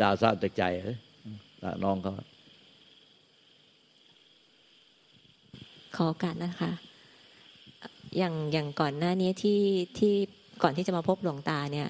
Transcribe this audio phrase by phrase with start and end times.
[0.00, 0.62] ดาวซาจากใจ
[1.84, 2.12] น้องเขา
[5.96, 6.72] ขอโอกาสนะคะ
[8.18, 9.60] อย่างอย่างก่อนหน้านี้ที่
[9.98, 10.14] ที่
[10.62, 11.88] ก่อนที่จะมาพบหลวงตาเนี่ย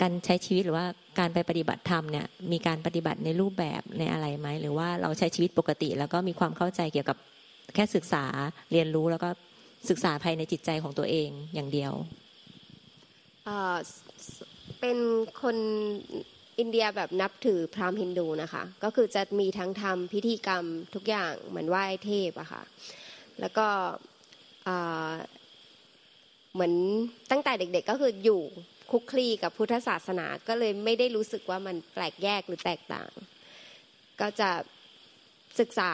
[0.00, 0.86] การใช้ชีวิตหรือว่า
[1.18, 7.18] การไปปฏิบัติธรรมเนี่ย มีการปฏิบัติในรูปแบบในอะไรไหม หรือว่าเราใช้ชีวิตปกติ แล้วก็มีความเข้าใจเกี่ยวกับ
[7.74, 8.24] แค่ศึกษา
[8.72, 9.28] เรียนรู้แล้วก็
[9.90, 11.92] ศึกษาภายในจิตใจของตัวเองอย่างเดียว
[14.86, 15.04] เป็น
[15.42, 15.56] คน
[16.58, 22.62] อินเดียแบบนับถือพราหมณ์ฮินดูนะคะ ก็คือจะมีทั้งทำพิธีกรรมทุกอย่างเหมือนไหว้เทพอะค่ะ
[23.40, 23.66] แล้วก็
[26.54, 26.74] เหมือน
[27.30, 28.42] ตั้งแต่เด็กๆก็คืออยู่
[28.90, 33.10] คุกคลีกับพุทธศาสนาก็เลยไม่ได้รู้สึกว่ามันแปลกแยกหรือแตกต่าง
[34.20, 34.50] ก็จะ
[35.60, 35.92] ศึกษา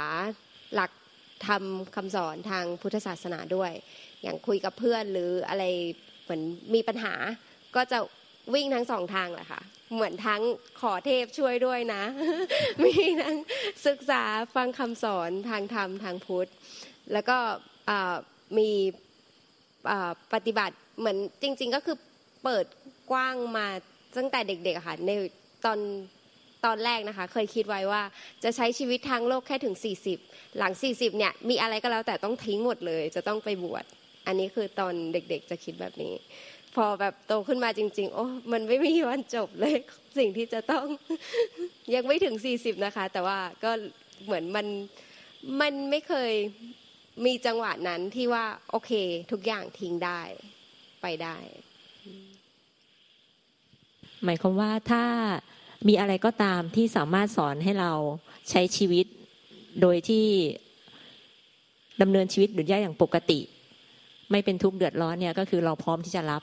[0.75, 0.91] หลัก
[1.47, 3.73] ทำคำสอนทางพุทธศาสนาด้วย
[4.23, 5.65] อย่างคุยกับเพื่อนหรืออะไร
[6.23, 6.43] เหมือน
[6.75, 7.15] มีปัญหา
[7.77, 7.99] ก็จะ
[8.55, 9.61] วิ่งทั้งสองทางแหละค่ะ
[9.95, 10.43] เหมือนทั้ง
[10.81, 12.03] ขอเทพช่วยด้วยนะ
[12.85, 13.37] มีทั้ง
[13.87, 14.23] ศึกษา
[14.55, 16.51] ฟังคำสอนทางธรรมทางพุทธ
[17.13, 17.37] แล้วก็
[18.59, 18.71] มี
[20.35, 21.97] ปฏิบัติเหมือนจริง ๆ ก็คือ
[22.45, 22.67] เปิด
[23.11, 23.67] กว้างมา
[24.17, 25.11] ตั้งแต่เด็กๆค่ะใน
[25.65, 25.79] ตอน
[26.65, 28.03] ตอนแรกนะคะ เคยคิดไว้ว่า
[28.45, 29.77] จะใช้ชีวิตทางโลกแค่ถึง
[30.17, 33.85] 40 หลัง 40เนี่ยมีอะไรก็แล้วแต่ต้องทิ้งหมดเลย จะต้องไปบวช
[34.27, 36.15] อันนี้คือตอนเด็กๆจะคิดแบบนี้
[36.77, 39.77] พอแบบโตขึ้นมาจริง ๆ โอ้มันไม่มีวันจบเลย
[40.19, 40.85] สิ่งที่จะต้อง
[41.95, 43.71] ยังไม่ถึงสี่สิบนะคะ แต่ว่าก็
[44.25, 44.67] เหมือนมัน
[45.61, 46.33] มันไม่เคย
[47.27, 48.93] มีจังหวะนั้นที่ว่าโอเค
[49.33, 50.21] ทุกอย่างทิ้งได้
[51.03, 51.37] ไปได้
[54.25, 55.05] หมายความว่าถ้า
[55.89, 57.93] มีอะไรก็ตามที่สามารถสอนให้เรา
[58.51, 59.07] ใช้ชีวิต
[59.81, 60.27] โดยที่
[62.03, 63.41] ดำเนินชีวิตหรือแย่อย่างปกติ
[64.31, 66.43] ไม่เป็นทุกข์เดือดร้อนเนี่ยก็คือเราพร้อมที่จะรับ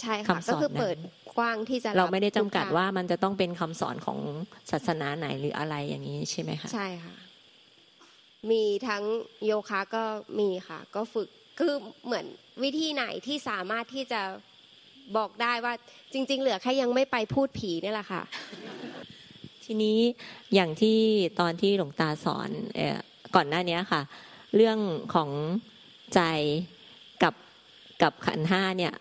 [0.00, 0.96] ใช่ค่ะก็คือเปิด
[1.38, 4.18] กว้างที่จะเราไม่ได้จำกัดว่ามันจะต้องเป็นคำสอนของ
[4.70, 7.14] ศาสนาไหนหรืออะไรอย่างนี้ใช่ไหมคะใช่ค่ะ
[8.50, 9.02] มีทั้ง
[9.44, 10.04] โยคะก็
[10.40, 11.28] มีค่ะ ก็ฝึก
[11.58, 12.26] คือเหมือน
[12.62, 14.20] วิธีไหนที่สามารถที่จะ
[15.16, 15.74] บอกได้ว่า
[16.12, 18.22] จริง ๆ เหลือแค่ยังไม่ไปพูดผีนี่แหละค่ะ
[19.64, 19.98] ทีนี้
[20.54, 20.98] อย่างที่
[21.40, 22.50] ตอนที่หลวงตาสอน
[23.34, 24.02] ก่อนหน้านี้ค่ะ
[24.56, 24.78] เรื่อง
[25.14, 25.30] ของ
[26.14, 26.20] ใจ
[27.22, 27.34] กับ
[28.02, 28.94] กับขันห้าเนี่ย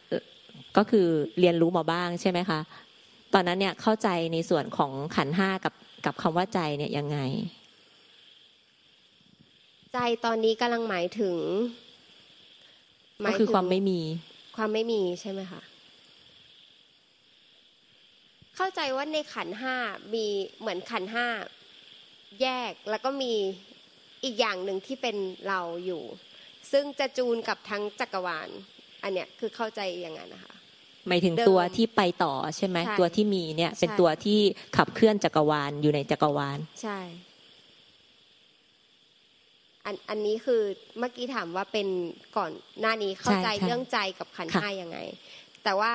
[0.78, 1.08] ก็คือ
[1.40, 2.60] เรียนรู้มาบ้างใช่ไหมคะ
[3.34, 5.74] ตอนนั้นเนี่ยเข้าใจในส่วนของขันห้ากับ
[6.06, 7.20] กับคำว่าใจเนี่ยยังไง
[9.94, 11.38] ใจตอนนี้กำลังหมายถึง
[13.26, 14.00] ก็คือความไม่มี
[14.58, 15.62] ความไม่มีใช่ไหมคะ
[18.56, 19.76] เข้าใจว่าในขันห้า
[20.14, 20.26] มี
[20.60, 21.28] เหมือนขันห้า
[22.42, 23.34] แยกแล้วก็มี
[24.24, 25.16] อีกอย่างหนึ่งที่เป็น
[25.48, 26.04] เราอยู่
[26.72, 28.50] ซึ่งจะจูนกับทั้งจักรวาล
[29.04, 30.57] อันเนี้ยคือเข้าใจอย่างนั้นนะคะ
[31.08, 34.40] หมายถึงตัวที่ไปต่อใช่ไหมตัวที่มีเนี่ย เป็นตัวที่
[34.78, 37.00] ขับเคลื่อนจักรวาลอยู่ในจักรวาล ใช่
[39.86, 40.62] อันอันนี้คือ
[41.00, 41.88] เมื่อกี้ถามว่าเป็น
[42.38, 42.52] ก่อน
[42.82, 44.98] หน้านี้เข้าใจเรื่องใจกับขันธ์ห้ายังไง
[45.64, 45.92] แต่ว่า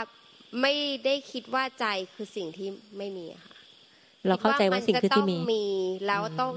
[0.63, 0.75] ไม่
[1.05, 2.69] ได้คิดว่าใจคือสิ่งที่
[2.99, 3.55] ไม่มีค่ะ
[4.29, 5.67] เราเข้าใจว่าสิ่งคือที่มีมี
[6.07, 6.55] แล้วต้อง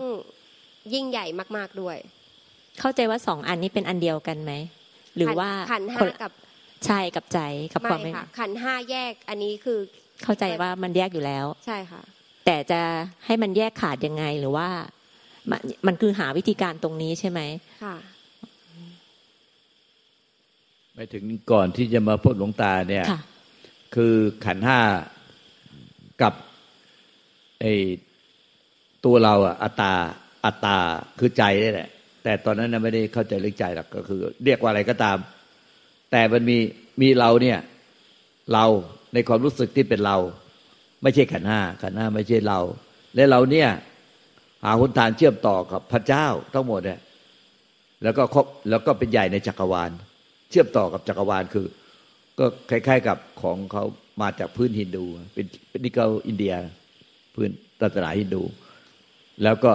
[0.94, 1.26] ยิ่งใหญ่
[1.58, 1.98] มาก ๆด้วย
[2.80, 4.54] เข้าใจว่าสองอันนี้เป็นอันเดียวกันไหม
[5.18, 6.32] หรือว่าขันห้ากับ
[6.88, 7.40] ใช่กับใจ
[7.74, 9.80] กับความไม่ค่ะขันห้าแยกอันนี้คือ
[10.24, 12.02] เข้าใจว่ามันแยกอยู่แล้ว ใช่ค่ะ
[12.46, 12.82] แต่จะ
[13.26, 14.68] ให้มันแยกขาดยังไงหรือว่า
[15.88, 17.42] มันคือหาวิธีการตรงนี้ใช่ไหม
[17.84, 17.96] ค่ะ
[20.96, 23.06] ไปถึงก่อนที่จะมาพูดหลวงตาเนี่ย
[23.96, 24.14] คือ
[24.46, 24.80] ขันห้า
[26.22, 26.34] กับ
[27.60, 27.66] ไอ
[29.06, 29.94] ตัวเราอะอัตตา
[30.46, 30.78] อัตตา
[31.20, 31.90] คือใจนี่แหละ
[32.24, 35.18] แต่ตอนนั้นไม่ได้เข้าใจเรื่องใจหรอกก็คือ เรียกว่าอะไรก็ตาม
[36.12, 36.58] แต่มันมี
[37.02, 37.60] มีเราเนี่ย
[38.54, 38.66] เรา
[39.14, 40.18] ในความรู้สึกที่เป็นเรา
[41.02, 42.60] ไม่ใช่ขันห้าขันห้าไม่ใช่เรา
[43.16, 43.70] และเราเนี่ย
[44.64, 47.00] หาหนทางเชื่อมต่อกับพระเจ้าทั้งหมดเนี่ย
[48.04, 49.92] แล้วก็ครบแล้วก็เป็นใหญ่ในจักรวาล
[50.50, 51.68] เชื่อมต่อกับจักรวาลคือ
[52.40, 53.84] ก็คล้าย ๆกับของเขา
[54.22, 56.54] มาจากพื้นฮินดู เป็นเป็นนิเกาอินเดีย
[57.36, 57.50] พื้น
[57.82, 58.44] ศาสนาฮินดู
[59.44, 59.74] แล้วก็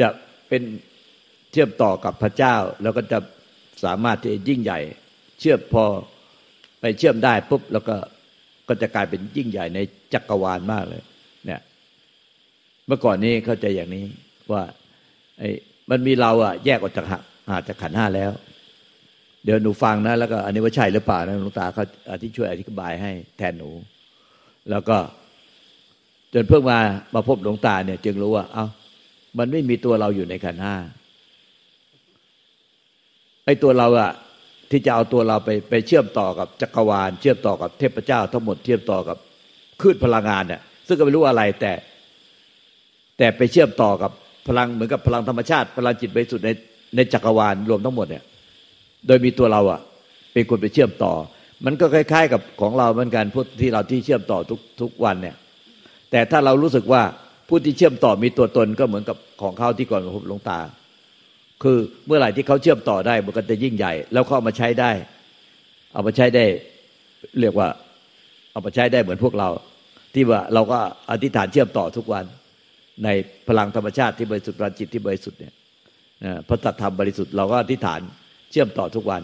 [0.00, 0.08] จะ
[0.48, 0.62] เป็น
[1.52, 3.18] เชื่อมต่อกับพระเจ้า แล้วก็จะ
[3.84, 4.80] สามารถที่ยิ่งใหญ่
[5.40, 5.84] เชื่อมพอ
[6.80, 7.96] ไปเชื่อมได้ปุ๊บแล้วก็
[8.68, 9.78] ก็จะกลายเป็นยิ่งใหญ่ใน
[10.14, 11.02] จักรวาลมากเลย
[11.46, 11.60] เนี่ย
[12.86, 14.04] เมื่อก่อนนี้เข้าใจอย่างนี้
[14.52, 14.62] ว่า
[15.38, 15.50] ไอ้
[15.90, 18.30] มันมีเราอะแยกออกจากหาจากขันห้าแล้ว
[19.44, 21.84] เดี๋ยวหนูฟังนะแล้วก็อันนี้ว่าใช่หรือเปล่านะหลวงตาเขา
[22.22, 23.70] ที่ช่วยอธิบายให้แทนหนู
[24.70, 24.96] แล้วก็
[26.34, 26.78] จนเพิ่งมา
[27.14, 28.66] มาพบหลวงตาเนี่ย จึงรู้ว่า เอา้า
[29.38, 30.74] มันไม่มีตัวเราอยู่ในขันห้า
[33.44, 34.10] ไอ้ตัวเราอะ
[34.70, 39.16] ที่จะเอาตัวเราไปไปเชื่อมต่อกับจักรวาล เชื่อมต่อกับเทพเจ้า ทั้งหมดเชื่อมต่อกับ
[39.80, 41.72] คลื่นพลังงานเนี่ยซึ่งก็ไม่รู้อะไรแต่
[43.18, 44.10] แต่ไปเชื่อมต่อกับ
[44.48, 46.50] พลังเหมือนกับพลังธรรมชาติ พลังจิตบริสุทธิ์ใน
[46.96, 48.24] ในจักรวาลรวมทั้งหมดเนี่ย
[49.06, 49.80] โดยมีตัวเราอะ
[50.32, 51.12] เป็นคนไปเชื่อมต่อ
[51.64, 55.36] มันก็คล้าย ๆ กับของเราเหมือนกันพูดที่เราที่เชื่อมต่อทุกทุกวันเนี่ย
[56.10, 57.02] แต่ถ้าเรารู้สึกว่า
[57.48, 60.58] ผู้ที่เชื่อมต่อมีตัวตนก็เหมือนกับของเขาที่ก่อนพบหลวงตา
[61.62, 64.90] คือเมื่อไหร่ที่เขาเชื่อมต่อได้มันก็จะยิ่งใหญ่ แล้วเขาเอามาใช้ได้
[65.94, 66.44] เอามาใช้ได้
[67.40, 67.68] เรียกว่า
[68.52, 69.48] เอามาใช้ได้เหมือนพวกเรา
[70.14, 70.78] ที่ว่าเราก็
[71.10, 72.24] อธิษฐานเชื่อมต่อทุกวัน
[73.04, 73.08] ใน
[73.48, 75.54] พลังธรรมชาติที่บริสุทธิ์พลังจิตที่บริสุทธิ์เนี่ย
[76.48, 78.00] พระตัธรรมบริสุทธิ์เราก็อธิษฐาน
[78.50, 79.22] เชื่อมต่อทุกวัน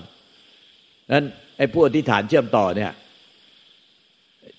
[1.13, 1.27] นั้น
[1.59, 2.93] ไอ้ผู้อธิษฐานเชื่อมต่อเนี่ย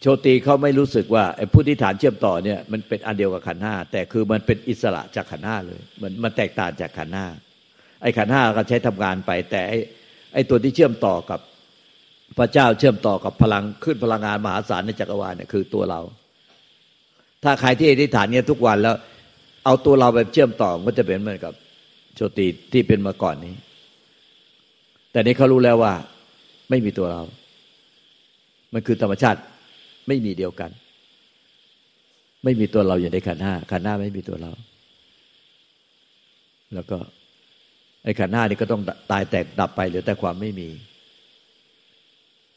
[0.01, 7.27] โชตีเขาไม่รู้สึกว่าไอ้ผู้ที่ฐานเชื่อมต่อเนี่ยมันเป็นอันเดียวกับขันห้าแต่คือมันเป็นอิสระจากขันห้าเลย มันมันแตกต่างจากขันห้า
[8.01, 9.77] ไอ้ขันห้าก็ใช้ทำงานไป แต่ไอ้
[10.33, 11.39] ไอ้ตัวที่เชื่อมต่อกับ
[12.37, 16.01] พระเจ้าเชื่อมต่อกับพลังขึ้นพลังงานมหาศาลในจักรวาลเนี่ยคือตัวเรา
[17.43, 18.95] ถ้าใครที่อธิษฐานเนี่ยทุกวันแล้ว
[19.65, 21.53] เอาตัวเราไปเชื่อมต่อก็จะเป็นเหมือนกับ
[22.15, 23.55] โชติที่เป็นมาก่อนนี้
[25.11, 25.93] แต่นี้เขารู้แล้วว่า
[26.69, 27.21] ไม่มีตัวเรา
[28.73, 29.39] มันคือธรรมชาติ
[30.07, 30.71] ไม่มีเดียวกัน
[32.43, 34.51] ไม่มีตัวเราอยู่ในขันห้าขันห้าไม่มีตัวเรา
[36.73, 36.97] แล้วก็
[38.07, 38.81] ไอ้ขันห้านี่ก็ต้อง
[39.11, 40.69] ตายแตกดับไปเหลือแต่ความไม่มี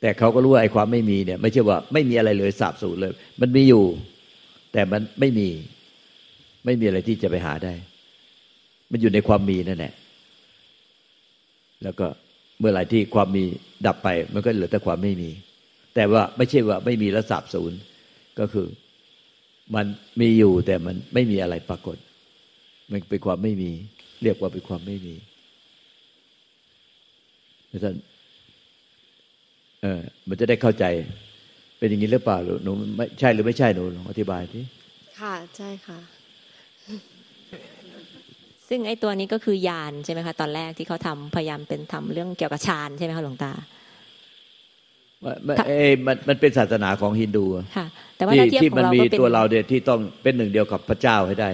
[0.01, 3.85] แต่เขาก็รู้ว่าไอ้ความไม่มีเนี่ย ไม่ใช่ว่าไม่มีอะไรเลยสาบสูญเลย มันมีอยู่
[4.73, 5.49] แต่มันไม่มี
[6.65, 7.75] ไม่มีอะไรที่จะไปหาได้
[8.91, 9.93] มันอยู่ในความมีนั่นแหละ
[11.83, 12.07] แล้วก็
[12.59, 13.45] เมื่อไหร่ที่ความมี
[13.87, 15.31] ดับไป มันก็เหลือแต่ความไม่มี
[15.95, 17.73] แต่ว่าไม่ใช่ว่าไม่มีระสาบศูน
[18.39, 18.67] ก็คือ
[19.75, 19.87] มัน
[20.21, 21.97] มีอยู่แต่มันไม่มีอะไรปรากฏ
[22.91, 23.71] มันเป็นความไม่มี
[24.23, 25.15] เรียกว่าเป็นความไม่มี
[27.85, 27.97] ท่าน
[29.83, 30.85] เออมันจะได้เข้าใจ
[31.79, 34.61] เป็นอย่างนี้หรือเปล่าหนูไม่ใช่หรือไม่ใช่หนูลองอธิบายที
[35.21, 35.99] ค่ะใช่ค่ะ
[38.69, 43.53] ซึ่งไอ้ตัวนี้ก็คือยานใช่ไหมคะตอนแรกที่เขาทำพยายามเป็นทำเรื่องเกี่ยวกับฌานใช่ไหมคะหลวงตา
[46.07, 47.45] มันมันเป็นศาสนาของฮินดู
[47.77, 51.51] ค่ะ แต่ว่าที่ที่มันมีตัวเราเนี่ยที่ต้องเป็นหนึ่งเดียวกับพระเจ้าให้ได้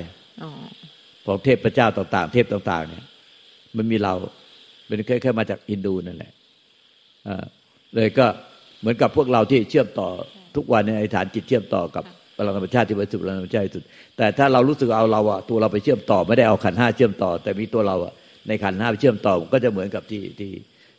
[1.27, 3.05] ของเทพพระเจ้าต่าง ๆ เทพต่าง ๆ เนี่ย
[3.77, 4.15] มันมีเรา
[4.87, 6.33] เป็นแค่แค่มาจากอินดูนั่นแหละ
[7.95, 8.27] เลยก็
[8.81, 10.09] เหมือนกับพวกเราที่เชื่อมต่อ
[10.57, 12.05] ทุกวันในฐานจิตเชื่อมต่อกับ
[12.37, 13.85] พลังธรรมชาติที่บริสุทธิ์พลังธรรมชาติสุด
[14.17, 18.13] แต่ถ้าเรารู้สึกเอาเราอะตัวเราไปเชื่อมต่อไม่ได้เอาขันห้าเชื่อมต่อ แต่มีตัวเราอะ
[18.49, 20.51] ในขันห้าไปเชื่อมต่อก็จะเหมือนกับที่ที่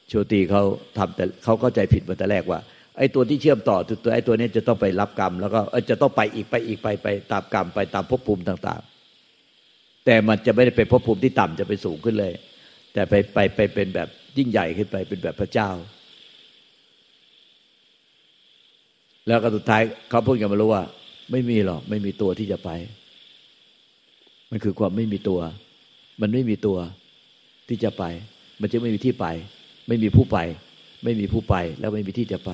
[0.07, 0.63] โชตีเขา
[0.97, 2.59] ทำแต่เขาเข้าใจผิดมาแต่แรกว่า
[2.97, 8.81] ไอ้ตัวที่เชื่อมต่อตัวไอ้ตัวนี้จะต้องไปรับกรรม แล้วก็จะต้องไปอีกไปอีกไปไปตามกรรมไปตามภพภูมิต่าง
[9.43, 12.33] ๆ แต่มันจะไม่ได้ไปภพภูมิที่ต่ำจะไปสูงขึ้นเลย
[12.97, 15.69] แต่ไปไปไปเป็นแบบยิ่งใหญ่ขึ้นไปเป็นแบบพระเจ้า
[19.27, 20.83] แล้วก็สุดท้ายเขาพูดกันมารู้ว่า
[21.31, 22.69] ไม่มีหรอกไม่มีตัวที่จะไป
[24.51, 25.39] มันคือความไม่มีตัว
[26.21, 26.77] มันไม่มีตัว
[27.69, 28.03] ที่จะไป
[28.61, 29.25] มันจะไม่มีที่ไป
[29.88, 30.38] ไม่มีผู้ไป
[31.03, 32.51] ไม่มีผู้ไป แล้วไม่มีที่จะไป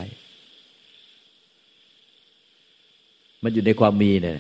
[3.43, 4.37] มันอยู่ในความมีเนี่ย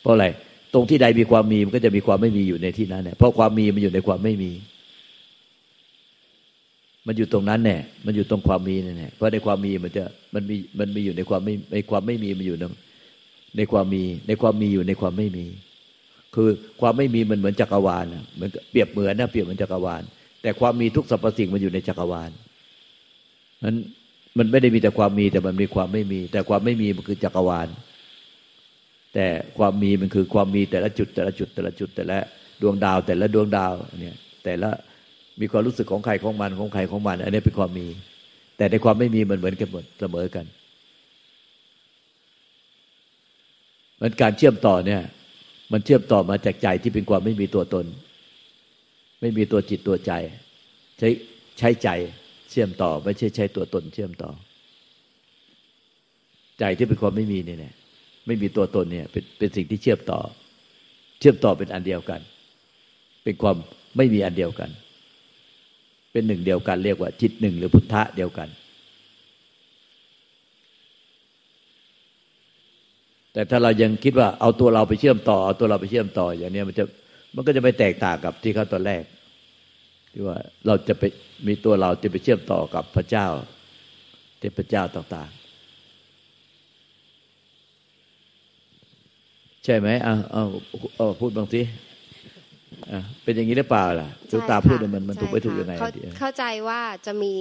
[0.00, 0.26] เพราะอะไร
[0.74, 4.52] ตรงที่ใดมีความมีมันก็จะมีความไม่มีอยู่ในที่นั้นเนี่ยเพราะความมีมันอยู่ในความไม่มี
[7.06, 12.64] มันอยู่ตรงนั้นแน่มันอยู่ตรงความมีเนี่เพราะในความมีมันจะมันมีมันมีอยู่ในความไม่ในความไม่มีมันอยู่ใน
[13.56, 15.46] ในความมี ในความมีอยู่ในความไม่มี
[16.34, 16.48] คือ
[16.80, 20.02] ความไม่มีมันเหมือนจักรวาลนะเหมือนเปรียบเหมือนนะเปรียบเหมือนจักรวาล
[20.42, 22.30] แต่ความมีทุกสรรพสิ่งมันอยู่ในจักรวาล
[23.64, 23.76] นั้น
[24.38, 27.68] มันไม่ได้มีแต่ความมีแต่มันมีความไม่มี แต่ความไม่มีมันคือจักรวาล
[29.14, 29.26] แต่
[29.58, 32.18] ความมีมันคือความมีแต่ละจุดแต่ละจุดแต่ละจุดแต่ละ
[32.62, 34.70] ดวงดาวแต่ละดวงดาวเนี่ยแต่ละ
[35.40, 37.86] มีความรู้สึกของใครของมันของใครของมัน อันนี้เป็นความมี
[38.56, 40.44] แต่ในความไม่มีมันเหมือนกันหมดเสมอกัน
[44.00, 45.02] มันการเชื่อมต่อเนี่ย
[45.72, 47.86] มันเชื่อมต่อมาจากใจที่เป็นความไม่มีตัวตน
[49.20, 50.12] ไม่มีตัวจิตตัวใจ
[50.98, 51.08] ใช้
[51.58, 51.88] ใช้ใจ
[52.50, 54.30] เชื่อมต่อ ไม่ใช่ใช้ตัวตน เชื่อมต่อ
[56.58, 57.74] ใจที่เป็นความไม่มีเนี่ย
[58.26, 60.20] ไม่มีตัวตนเนี่ยเป็นเป็นสิ่งที่เชื่อมต่อ
[61.20, 62.20] เชื่อมต่อเป็นอันเดียวกัน
[63.24, 63.56] เป็นความ
[63.96, 64.70] ไม่มีอันเดียวกัน
[66.16, 68.48] เป็นหนึ่งเดียวกันเรียกว่า จิตหนึ่งหรือพุทธะเดียวกัน
[73.32, 76.84] แต่ถ้าเรายังคิดว่าเอาตัวเราไปเชื่อมต่อเอาตัวเราไปเชื่อมต่อ อย่างนี้มันจะ
[77.34, 79.02] มันก็จะไม่แตกต่างกับที่เขาตอนแรก
[80.12, 81.02] ที่ว่าเราจะไป
[81.46, 83.26] มีตัวเราจะไปเชื่อมต่อกับพระเจ้า
[84.38, 90.44] เทพเจ้าต่างๆ ใช่ไหมเอาเอา
[90.96, 91.62] เอาพูดบางที
[93.22, 95.74] เป็นอย่างนี้หรือเปล่าล่ะจุตาพูดมันมันถูกไปถูกยังไง
[96.18, 97.34] เข้าใจว่าจะมี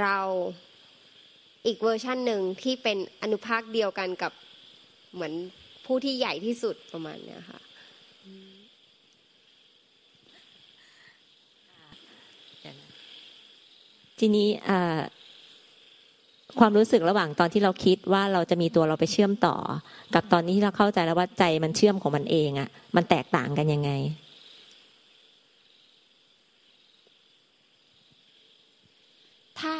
[0.00, 0.16] เรา
[1.66, 4.32] อีกเวอร์ชั่นหนึ่งที่เป็นอนุภาคเดียวกันกับ
[5.14, 5.32] เหมือน
[5.86, 7.60] ผู้ที่ใหญ่ที่สุดประมาณเนี้ยค่ะ
[14.18, 14.48] ทีนี้
[16.60, 19.56] ความรู้สึกระหว่างตอนที่เราคิดว่าเราจะมีตัวเราไปเชื่อมต่อ
[20.14, 23.90] กับตอนนี้ที่เราเข้าใจแล้วว่าใจมันเชื่อมของมันเองอะ่ะ มันแตกต่างกันยังไง
[29.60, 29.74] ถ้า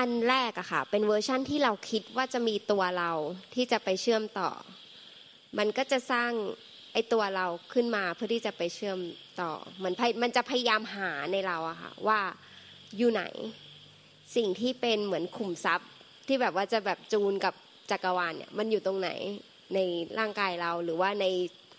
[0.00, 3.10] อันแรกอะค่ะ เป็นเวอร์ชั่นที่เราคิดว่าจะมีตัวเรา
[3.54, 4.50] ที่จะไปเชื่อมต่อ
[5.58, 6.30] มันก็จะสร้าง
[6.92, 8.98] ไอตัวเราขึ้นมาเพื่อที่จะไปเชื่อม
[9.40, 12.20] ต่อเหมือนมันจะพยายามหาในเราอะค่ะว่า
[12.96, 13.24] อยู่ไหน
[14.36, 15.90] สิ่งที่เป็นเหมือนขุมทรัพย์
[16.26, 17.54] ที่แบบว่าจะแบบจูนกับ
[17.90, 19.10] จักรวาลเนี่ยมันอยู่ตรงไหน
[19.74, 19.78] ใน
[20.18, 21.26] ร่างกายเราหรือว่าใน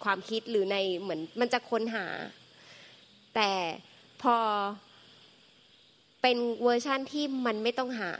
[0.03, 2.05] ความคิดหรือในเหมือนมันจะค้นหา
[3.35, 3.51] แต่
[4.21, 4.35] พอ
[6.21, 8.11] เป็นเวอร์ชั่นที่มันไม่ต้องหา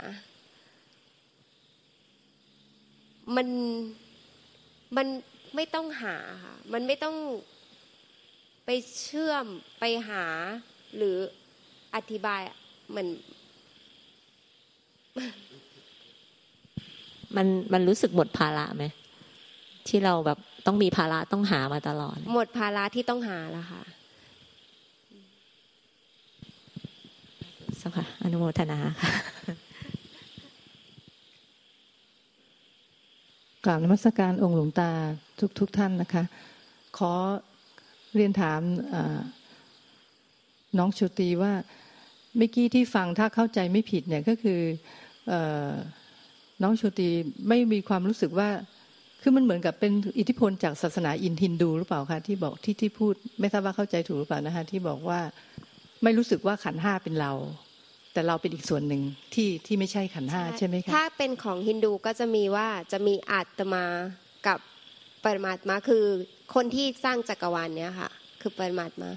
[3.36, 3.48] มัน
[4.98, 5.08] มัน
[5.55, 7.15] ไม่ต้องหาค่ะ มันไม่ต้อง
[8.65, 9.46] ไปเชื่อม
[9.79, 10.24] ไปหา
[10.96, 11.17] หรือ
[11.96, 12.41] อธิบาย
[12.89, 13.08] เหมือน
[17.36, 18.84] มันมันรู้สึกหมดภาระไหม
[19.88, 23.84] ที่เราแบบต้องมีภาระต้องหามาตลอด หมดภาระที่ต้องหาแล้วค่ะ
[27.81, 29.56] สัก ค่ะ อนุโมทนาค่ะ
[33.66, 34.90] กราบนมัสการองค์หลวงตา
[35.40, 36.24] ทุกทุกท่านนะคะ
[36.98, 37.12] ขอ
[38.16, 38.62] เรียนถาม
[40.78, 41.54] น้องชุตีว่า
[42.38, 44.60] เมื่อกี้ที่ฟังถ้าเข้าใจไม่ผิดเนี่ยก็คือ
[46.64, 47.10] น้องชุตี
[47.48, 48.50] ไม่มีความรู้สึกว่า
[49.22, 55.20] คือมันเหมือนกับเป็นอิทธิพลจากศาสนาอินทินดูหรือเปล่าคะที่บอกที่ที่พูด ไม่ทราบว่าเข้าใจถูกหรือเปล่านะคะที่บอกว่า
[56.04, 57.32] ไม่รู้สึกว่าขันห้าเป็นเรา
[58.13, 59.01] แต่เราเป็นอีกส่วนหนึ่ง
[59.34, 63.84] ที่ที่ไม่ใช่ขันห้าใช่ไหมคะถ้าเป็นของฮินดูก็จะมีว่าจะมีอาตมา
[64.48, 64.60] กับ
[65.24, 66.03] ปรมาตมาคือ
[66.56, 68.10] คนที่สร้างจักรวาลเนี้ยค่ะ
[68.41, 69.10] คือปรมาตมา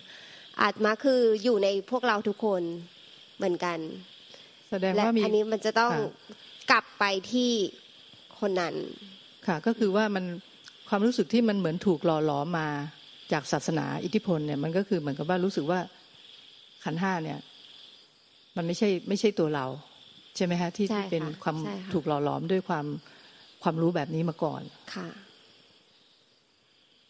[0.63, 2.63] อาตมาคืออยู่ในพวกเราทุกคน
[3.37, 3.79] เหมือนกัน
[4.71, 5.93] แสดงว่ามีอันนี้มันจะต้อง
[6.71, 7.51] กลับไปที่
[8.41, 8.75] คนนั้น
[9.47, 10.25] ค่ะ ก็คือว่ามัน
[10.89, 12.69] ความรู้สึกที่มันเหมือนถูกหล่อหลอมมา
[13.33, 15.81] จากศาสนาอิทธิพลเนี่ยมันก็คือเหมือนกับว่ารู้สึกว่า
[16.85, 17.39] ขันห้าเนี่ย
[18.57, 19.67] มันไม่ใช่ไม่ใช่ตัวเรา
[20.37, 21.57] ใช่ไหมฮะที่ที่เป็นความ
[21.93, 22.87] ถูกหล่อหลอมด้วยความ
[23.63, 24.63] ความรู้แบบนี้มาก่อน
[24.95, 25.09] ค่ะ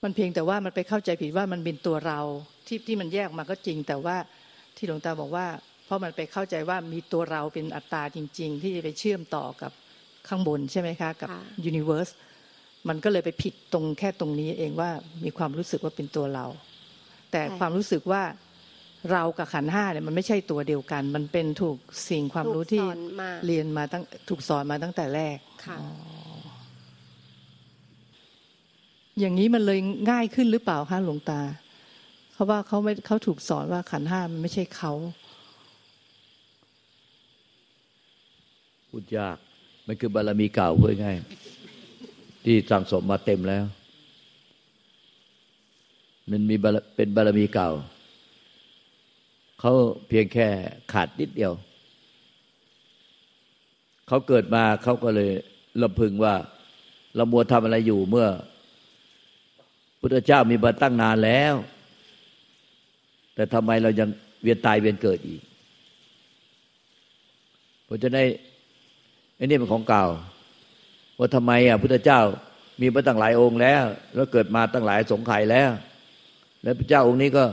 [0.02, 2.20] มันเพียงแต่ว่ามันไปเข้าใจผิดว่ามันเป็นตัวเรา
[2.66, 4.16] ที่ที่มันแยกมาก็จริง แต่ว่า
[4.76, 5.46] ที่หลวงตาบอกว่า
[5.84, 9.72] เพราะมันไปเข้าใจว่ามีตัวเราเป็นอัตตาจริง ๆ ที่จะไปเชื่อมต่อกับ
[10.28, 11.28] ข้างบนใช่ไหมคะกับ
[11.64, 12.08] ยูนิเวอร์ส
[12.88, 14.90] มันก็เลยไปผิดตรงแค่ตรงนี้เองว่า
[15.24, 16.46] มีความรู้สึกว่าเป็นตัวเรา
[17.32, 18.22] แต่ความรู้สึกว่า
[19.12, 21.76] เรากับขันห้าเนี่ยมันไม่ใช่ตัวเดียวกัน มันเป็นถูก
[22.08, 22.84] สิ่งความรู้ที่
[23.46, 25.38] เรียนมาตั้งถูกสอนมาตั้งแต่แรก
[29.20, 29.80] อย่างนี้มันเลย
[30.10, 31.40] ง่ายขึ้นหรือเปล่าคะหลวงตา
[32.32, 34.92] เขาว่าเขาไม่เขาถูกสอนว่าขันห้ามันไม่ใช่เขา
[38.90, 39.36] พูดยาก
[39.86, 41.16] มันคือบารมีเก่าพูดง่าย
[42.44, 43.64] ที่สั่งสมมาเต็มแล้ว
[46.30, 46.56] มันมี
[46.96, 47.70] เป็นบารมีเก่า
[49.60, 49.72] เขา
[50.08, 50.48] เพียงแค่
[50.92, 51.52] ขาดนิดเดียว
[54.08, 55.30] เขาเกิดมาเขาก็เลย
[55.82, 56.34] ลำพึงว่า
[57.16, 58.28] เรามัวทำอะไรอยู่เมื่อ
[60.00, 61.54] พุทธเจ้ามีมาตั้งนานแล้ว
[63.34, 64.08] แต่ทำไมเรายัง
[64.42, 65.42] เวียนตายเวียนเกิดอีก
[67.84, 68.26] เพราะฉะนั้น
[69.36, 70.04] ไอ้นี่เป็นของเก่า
[71.18, 72.20] ว่าทำไมอะพุทธเจ้า
[72.80, 73.84] มีมาตั้งหลายองค์แล้ว
[74.14, 75.70] แล้วเกิดมาตั้งหลายสงไข่แล้ว
[76.62, 77.44] แล้วพระเจ้าองค์นี้ก็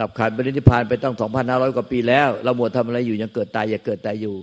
[0.00, 4.36] ดับขันปรินิพานไปตั้งสองพันห้าร้อยกว่าปีแล้ว เราหมดทำอะไรอยู่ยังเกิดตายอย่าเกิดตายอยู่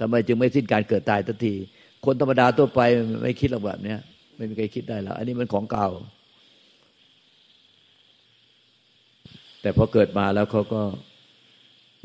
[0.00, 1.54] ทำไมจึงไม่สิ้นการเกิดตายทันที
[2.04, 2.80] คนธรรมดาทั่วไป
[3.22, 3.98] ไม่คิดหรอกแบบเนี้ย
[4.36, 5.88] ไม่มีใครคิดได้แล้วอันนี้มันของเก่า
[9.60, 10.82] แต่พอเกิดมาแล้วเขาก็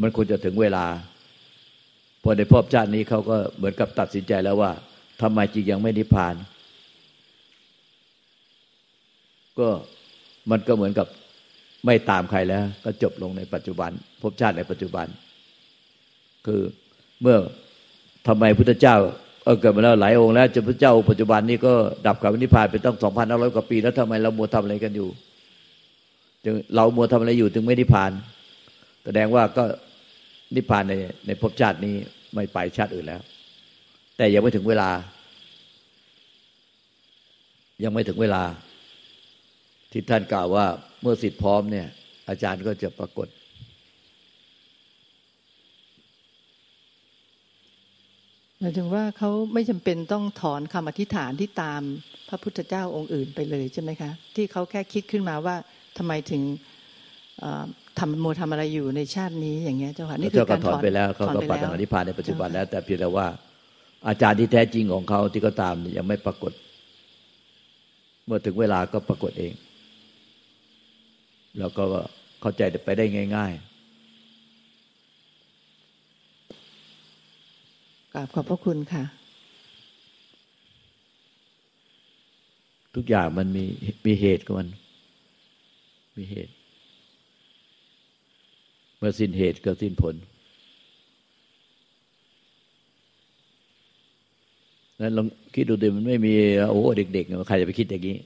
[0.01, 0.85] มันควรจะถึงเวลา
[2.23, 4.71] พอในพบชาตินี้เขาก็เหมือนกับตัดสินใจแล้วว่า
[5.21, 6.35] ทำไมจริงยังไม่นิพพาน
[9.59, 9.69] ก็
[10.51, 11.07] มันก็เหมือนกับ
[11.87, 13.91] ไม่ตามใครแล้ว ก็จบลงในปัจจุบัน
[14.21, 15.07] พบชาติในปัจจุบัน
[16.45, 16.61] คือ
[17.21, 17.37] เมื่อ
[18.27, 18.95] ทำไมพุทธเจ้า
[19.43, 21.73] เออเกิดมาแล้วหลายองค์แล้วจนพระเจ้าปัจจุบันนี้ก็
[22.07, 25.09] ดับกับนิพพานไปตั้งสองพันห้าร้อยกว่าปีแล้วทำไมเรามัวทำอะไรกันอยู่
[26.45, 28.11] จึงเรามัวทำอะไรอยู่ถึงไม่นิพพาน
[29.05, 29.63] แสดงว่าก็
[30.55, 30.93] นิพพานใน
[31.27, 31.95] ในภพชาตินี้
[32.35, 33.21] ไม่ไปชาติอื่นแล้ว
[34.17, 34.89] แต่ยังไม่ถึงเวลา
[37.83, 38.43] ยังไม่ถึงเวลา
[39.91, 40.65] ที่ท่านกล่าวว่า
[41.01, 41.87] เมื่อสิทธิ์พร้อมเนี่ย
[42.29, 43.27] อาจารย์ก็จะปรากฏ
[48.59, 51.81] หมายถึงว่าเขาไม่จำเป็นต้องถอนคำอธิษฐานที่ตาม
[52.29, 55.55] พระพุทธเจ้าองค์อื่นไปเลยใช่ไหมคะ ที่เขาแค่คิดขึ้นมาว่า
[55.97, 56.41] ทำไมถึง
[57.99, 63.27] ทำโมทำอะไรอยู่ในชาตินี้อย่างเงี้ยเจ้าค่ะนี่คือการถอนไปแล้วเขาก็ปัจจุบันนิพพานในปัจจุบันแล้ว แต่เพียงแต่ว่า
[64.07, 66.51] อาจารย์ที่แท้จริงของเขาที่เขาตามยังไม่ปรากฏ
[68.25, 69.53] เมื่อถึงเวลาก็ปรากฏเอง
[71.59, 71.83] แล้วก็
[72.41, 73.67] เข้าใจไปได้ง่าย ๆ
[78.13, 79.03] กราบขอบพระคุณค่ะ
[82.95, 83.63] ทุกอย่างมันมี
[84.05, 84.69] มีเหตุของมัน
[86.17, 86.53] มีเหตุ
[88.97, 90.15] เมื่อสิ้นเหตุก็สิ้นผล
[95.01, 96.33] นั้นลองคิดดูดิมันไม่มี
[96.71, 98.17] โอ้เด็กๆใครจะไปคิดอย่างนี้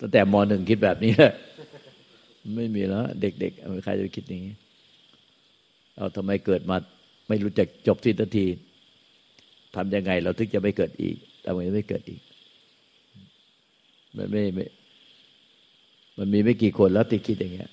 [0.00, 1.32] ตั้งแต่มหนึ่งคิดแบบนี้แหละ
[2.56, 4.54] ไม่มีแล้ว เด็กๆใครจะคิดอย่างนี้
[5.96, 6.76] เอาทำไมเกิดมา
[7.28, 8.46] ไม่รู้จักจบสิ้นที
[9.76, 12.20] ทำยังไง เราถึงจะไม่เกิดอีกทำไมไม่เกิดอีก
[14.16, 14.64] มันไม่ไม่
[16.18, 17.70] มันมีไม่กี่คนแล้วติดคิดอย่างเงี้ย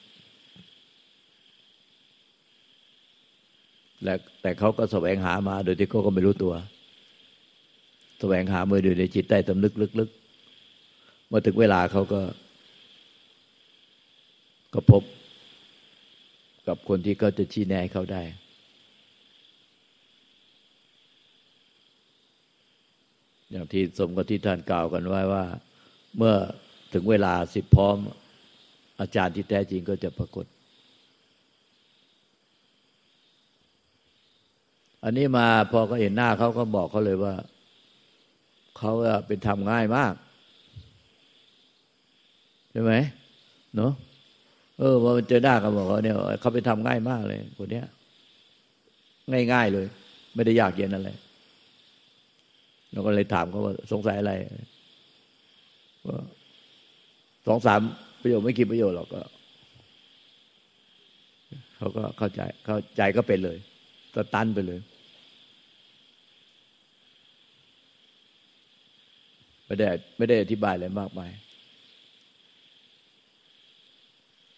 [4.04, 6.54] และแต่เขาก็แสวงหามาโดยที่เขาก็ไม่รู้ตัว
[8.20, 12.22] แสวงหาเมื่ออยู่ในจิตใต้ตำลึกลึกๆเมื่อถึงเวลาเขาก็
[14.74, 15.04] ก็พบ
[16.68, 18.24] กับคนที่เขาจะชี้แนะเขาได้
[23.52, 25.46] อย่างที่สมกับที่ท่านกล่าวกันไว้ว่า
[26.18, 26.36] เมื่อ
[26.94, 27.98] ถึงเวลาสิบพร้อม
[29.00, 30.46] อาจารย์ที่แท้จริงก็จะปรากฏ
[35.04, 37.36] อันนี้มาพอเขาเห็นหน้าเขาก็บอกเขาเลยว่า
[38.78, 38.92] เขา
[39.28, 40.14] เป็นทำง่ายมาก
[42.72, 42.94] ใช่ไหม
[43.76, 43.94] เนาะ
[44.80, 47.86] เออพอเจอหน้าเขาบอกเขาเนี่ยเขาไปทำง่ายมากเลยคนเนี้ย
[49.54, 49.86] ง่ายๆเลย
[50.36, 51.10] ไม่ได้ยากเย็นอะไร
[52.92, 54.34] เราก็เลยถามเขาว่าสงสัยอะไร
[57.48, 57.80] สองสาม
[58.22, 59.22] ประโยชน์ไม่กี่ประโยชน์หรอกก็
[61.78, 63.58] เขาก็เข้าใจเข้าใจก็เป็นเลย
[64.16, 64.80] ก็ตันไปเลย
[69.66, 71.32] ไม่ได้ไม่ได้อธิบายอะไรมากมาย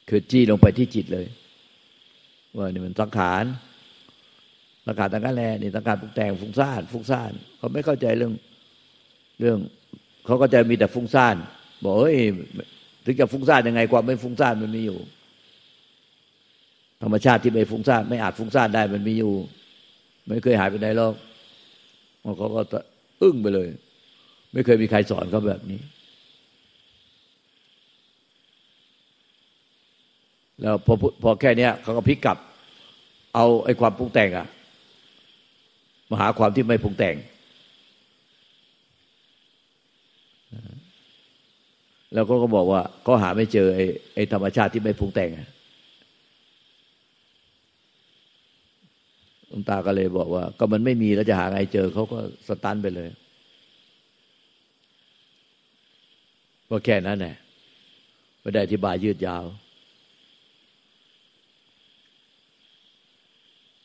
[0.09, 1.25] คือจี้ลงไปที่จิตเลย
[2.57, 3.43] ว่านี่มันสังขาร
[4.87, 8.33] สังขารต่างกันแลนี่สังขารปรุงแต่งฟุ้งซ่านฟุ้งซ่านเขาไม่เข้าใจเรื่อง
[9.39, 9.57] เรื่อง
[10.25, 11.35] เขาก็จะมีแต่ฟุ้งซ่าน
[11.83, 12.15] บอกเฮ้ย
[13.05, 14.99] ถึงจะฟุ้งซ่านยังไงความไม่ฟุ้งซ่านมันมีอยู่
[17.03, 19.33] ธรรมชาติที่ไม่ฟุ้งซ่านไม่อาจฟุ้งซ่านได้มันมีอยู่
[20.27, 21.13] ไม่เคยหายไปไหนหรอก
[22.37, 22.61] เขาก็
[23.21, 23.67] อึ้งไปเลย
[24.53, 25.79] ไม่เคยมีใครสอนเขาแบบนี้
[30.61, 30.93] แล้วพอ
[31.23, 32.37] พอแค่นี้เขาก็พลิกกลับ
[33.35, 34.47] เอาไอ้ความปรุงแต่งอะ
[36.09, 37.15] มาหาความที่ไม่ปรุงแต่ง
[42.13, 45.29] แล้วก็ก็บอกว่าก็หาไม่เจอไอ้ไอ้ธรรมชาติที่ไม่ปรุงแต่ง
[49.47, 53.09] หลวงตาก็เลยบอกว่า ก็มันไม่มีแล้วจะหาไงเจอเขาก็สตันไปเลย
[56.69, 57.35] ว่าแค่นั้นแหละ
[58.41, 59.43] ไม่ได้อธิบายยืดยาว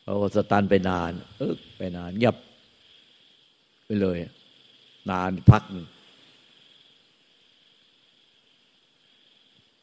[0.05, 2.35] เขาก็สตันไปนาน เออไปนานเงียบ
[3.85, 4.17] ไปเลย
[5.11, 5.63] นานพัก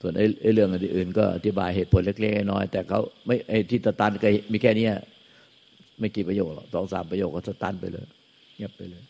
[0.00, 4.88] ส่วนไอ้เรื่องอื่นก็อธิบายเหตุผลเล็กๆน้อยแต่เขาไม่ไอ้ที่สตันก็มีแค่นี้
[5.98, 8.06] ไม่กี่ประโยคหรอกสองสามประโยคก็สตันไปเลย
[8.56, 9.04] เงียบไปเลย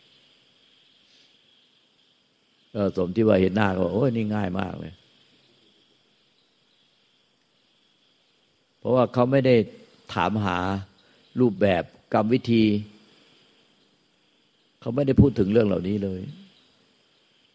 [2.74, 4.92] ก็สมที่ว่าเห็นหน้าก็โอ้ยนี่ง่ายมากเลย
[8.78, 9.54] เพราะว่าเขาไม่ได้
[10.14, 10.58] ถามหา
[11.40, 11.82] รูปแบบ
[12.14, 12.64] กรรมวิธี
[14.80, 16.20] เขาไม่ได้พูดถึงเรื่องเหล่านี้เลย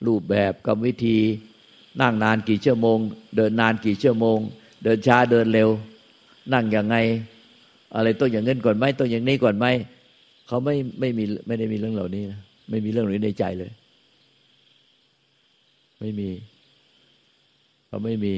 [0.07, 1.17] รูปแบบกรรมวิธี
[2.01, 2.97] นั่งนานกี่ชั่วโมง
[3.35, 4.37] เดินนานกี่ชั่วโมง
[4.83, 5.69] เดินช้าเดินเร็ว
[6.53, 6.95] นั่งย่างไง
[7.95, 9.65] อะไรต้องอย่างเงินก่อนไหมต้องอย่างนี้ก่อนไหม
[10.47, 13.71] เขาไม่ไม่มีไม่ได้มีเรื่องเหล่านี้นะไม่มีเรื่องเหล่านี้ในใจเลย
[15.99, 16.29] ไม่มี
[17.87, 18.33] เขาไม่มี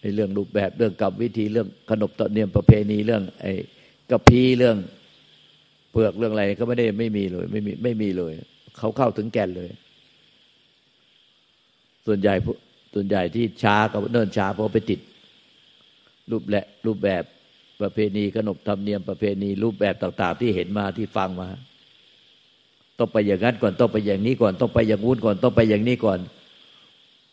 [0.00, 3.46] ในเรื่องรูปแบบเรื่องกับวิธีเรื่องขนบตเนียมประเพณีเรื่องไอ
[4.10, 4.76] กระพีเรื่อง
[5.92, 8.32] เปลือกเรื่องอะไรก็ไม่ได้ไม่มีเลย ไม่มีไม่มีเลย
[8.78, 9.68] เขาเข้าถึงแก่นเลย
[12.06, 12.34] ส่วนใหญ่
[12.94, 15.00] ส่วนใหญ่ที่ช้าก็เนิ่นช้าเพราะไปติด
[16.30, 17.22] รูปและรูปแบบ
[17.80, 21.48] ประเพณีขนบธรรมเนียมประเพณีรูปแบบต่าง ๆ ที่เห็นมาที่ฟังมา
[22.98, 26.18] ต้องไปอย่างนั้นก่อนต้องไปอย่างนี้ก่อนต้องไปอย่างงู้นก่อนต้องไปอย่างนี้ก่อน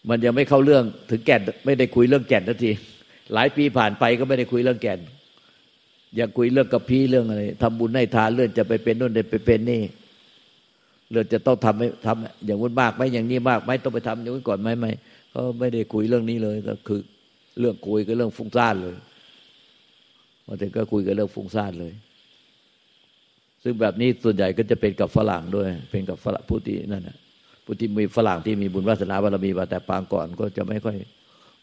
[0.09, 2.71] มันยังไม่เข้าเรื่องถึงแก่นไม่ได้คุยเรื่องแก่นทันที
[3.33, 4.99] หลายปีผ่านไปก็ไม่ได้คุยเรื่องแก่น
[6.15, 9.81] อยังคุยเรื่องกระพี้เรื่องอะไรทำบุญให้ทานเรื่องจะไปเป็นนู่นไปเป็นนี่
[11.11, 14.87] เรื่องจะต้องทำไม่ทำอย่างนู้นมากไหมอย่างนี้มากไหมต้องไปทำอย่างนู้ก่อนไหมไหม
[15.31, 16.99] เขาไม่ได้คุยเรื่องนี้เลยก็คือ
[17.59, 18.95] เรื่องคุยก็เรื่องฟุ้งซ่านเลย
[20.47, 21.93] มาถึงก็คุยกันเรื่องฟุ้งซ่านเลย
[23.63, 27.17] ซึ่งแบบนี้ส่วนใหญ่ก็จะเป็นกับฝรั่งด้วย เป็นกับฝรั่งผู้ที่นั่นนะ
[27.65, 30.97] ผู้ที่มีฝรั่งที่มีบุญวาสนาบารมีมาแต่ปางก่อนก็จะไม่ค่อย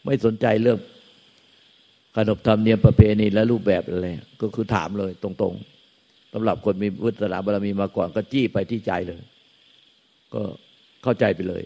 [0.05, 0.77] ไม่สนใจเรื่อง
[2.15, 4.07] ขนบธรรมเนียมประเพณีและรูปแบบอะไร
[4.41, 9.21] ก็คือถามเลย ตรงๆสำหรับคนมีวุฒินาบารมีมาก่อนก็จี้ไปที่ใจเลย
[10.33, 10.41] ก็
[11.03, 11.63] เข้าใจไปเลย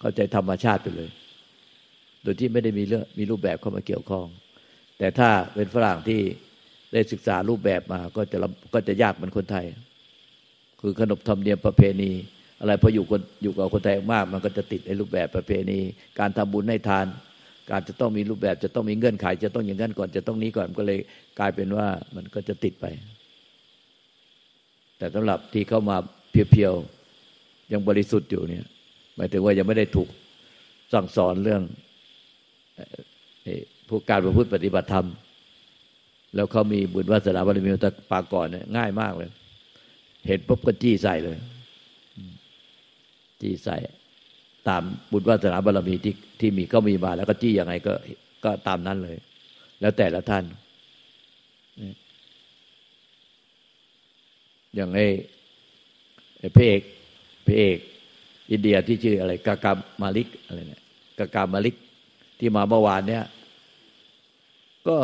[0.00, 1.10] เข้าใจธรรมชาติไปเลย
[2.22, 4.26] โดยที่ไม่ได้มีเรื่องมีรูปแบบเข้ามาเกี่ยวข้อง
[4.98, 6.20] แต่ถ้าเป็นฝรั่งที่
[6.92, 8.38] ได้ศึกษารูปแบบมาก็จะ
[8.74, 9.66] ก็จะยากเหมือนคนไทย
[10.80, 12.12] คือขนบธรรมเนียมประเพณี
[12.60, 15.80] อะไรพออยู่คนอยู่กับคนไทยมาก มันก็จะติดในรูปแบบประเพณี
[16.18, 17.06] การทำบุญให้ทาน
[17.70, 20.98] การจะต้องมีรูปแบบจะต้องมีเงื่อนไข จะต้องอย่างนั้นก่อนจะต้องนี้ก่อนก็เลย
[21.38, 22.86] กลายเป็นว่ามันก็จะติดไป
[24.98, 25.96] แต่สำหรับที่เข้ามา
[26.30, 28.64] เพียวๆยังบริสุทธิ์อยู่เนี่ย
[29.16, 30.08] หมายถึงว่ายังไม่ได้ถูก
[30.92, 31.62] สั่งสอนเรื่อง
[33.88, 35.06] ผู้การประพฤติปฏิบัติธรรม
[36.34, 39.30] แล้วเขามีบุญวาสนาบารมีตะปาก่อนเนี่ยง่ายมากเลย
[40.26, 41.36] เห็นปุ๊บก็จี้ใส่เลย
[43.40, 43.76] จี้ใส่
[44.70, 47.92] ตามบุญวาสนาบารมีที่ที่มีก็มีมาแล้วก็จี้ยังไงก็
[48.44, 49.16] ก็ตามนั้นเลย
[49.80, 50.44] แล้วแต่ละท่าน
[54.74, 55.06] อย่างไอ้
[56.56, 56.80] พระเอก
[57.46, 57.78] พระเอก
[58.50, 60.82] อินเดียที่ชื่ออะไรกากามาลิกอะไรเนี่ย
[61.18, 61.76] กากามาลิก
[62.38, 63.24] ที่มาเมื่อวานเนี่ย
[64.88, 64.96] ก็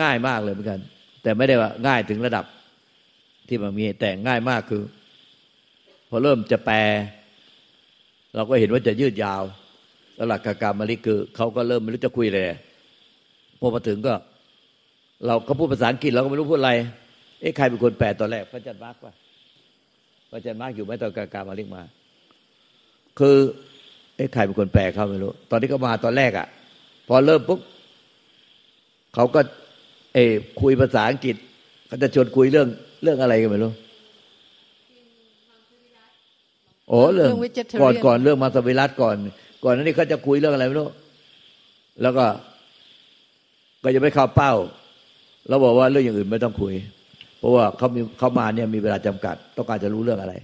[0.00, 0.80] ง่ายมากเลยเหมือนกัน
[1.22, 2.44] แต่ไม่ได้ว่าง่ายถึงระดับ
[3.48, 4.82] ที่มันมีแต่ง่ายมากคือ
[6.08, 6.78] พอเริ่มจะแปล
[8.38, 9.42] เราก็เห็นว่าจะยืดยาว
[10.18, 12.44] สลักกากามาลิคือเขาก็เริ่มไม่รู้จะคุยเลย
[13.60, 14.14] พอมาถึงก็
[15.26, 16.72] เราก็พูดภาษาอังกฤษเราก็ไม่รู้พูดอะไร
[17.40, 19.12] เอ๊ะใครเป็นคนแปลตอนแรกพระจันทร์มาร์กป่ะ
[20.30, 21.82] พระจันทร์มาร์กอยู่ไหมตอนกากามาลิกมา
[23.18, 23.36] คือ
[24.16, 26.46] เอ๊ะใครเป็นคนแปลเขาไม่รู้ ตอนที่เขามาตอนแรกอะ
[27.08, 27.60] พอเริ่มปุ๊บ
[29.14, 29.40] เขาก็
[30.14, 30.18] เอ
[30.60, 31.36] คุยภาษาอังกฤษ
[31.86, 32.68] เขาจะชวนคุยเรื่อง
[33.02, 33.72] เรื่องอะไรกันไม่รู้
[36.88, 37.30] โอ้เรื่อง
[37.82, 39.16] ก่อนก่อนเรื่องมาสวิรัตก่อน
[39.64, 40.88] ก่อนนั้นนี่เขาจะคุยเรื่องอะไรไม่รู้
[42.02, 42.26] แล้วก็
[43.82, 44.52] ก็จะไม่เข้าเป้า
[45.48, 46.74] เราบอกว่าเรื่องอย่างอื่นไม่ต้องคุย
[47.38, 50.34] เพราะว่าเขามีเขามาเนี่ยมีเวลาจำกัด ต้องการจะรู้เรื่องอะไร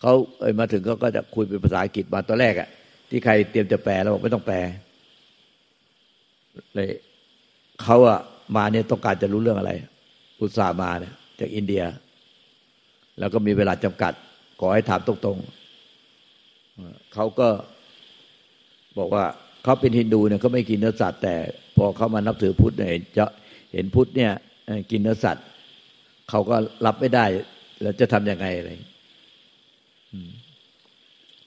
[0.00, 2.68] เขาเอ้มาถึงเขาก็จะคุยเป็นภาษาอังกฤษมาตอนแรกอะ
[3.10, 4.56] ที่ใครเตรียมจะแปลเราบอกไม่ต้องแปล
[6.74, 6.88] เลย
[7.82, 8.18] เขาอะ
[8.56, 9.72] มาเนี่ยต้องการจะรู้เรื่องอะไร
[10.40, 11.82] อุตส่าห์มาเนี่ยจากอินเดีย
[13.18, 14.12] แล้วก็มีเวลาจำกัด
[14.60, 17.48] ขอให้ถามตรงๆเขาก็
[18.98, 19.24] บอกว่า
[19.62, 21.34] เขาเป็นฮินดูเนี่ยเขาไม่กินเนื้อสัตว์แต่
[21.76, 23.24] พอเขามานับถือพุทธเนี่ยจะ
[23.72, 24.32] เห็นพุทธเนี่ย
[24.90, 25.44] กินเนื้อสัตว์
[26.30, 27.24] เขาก็รับไม่ได้
[27.82, 28.70] แล้วจะทำยังไงอะไร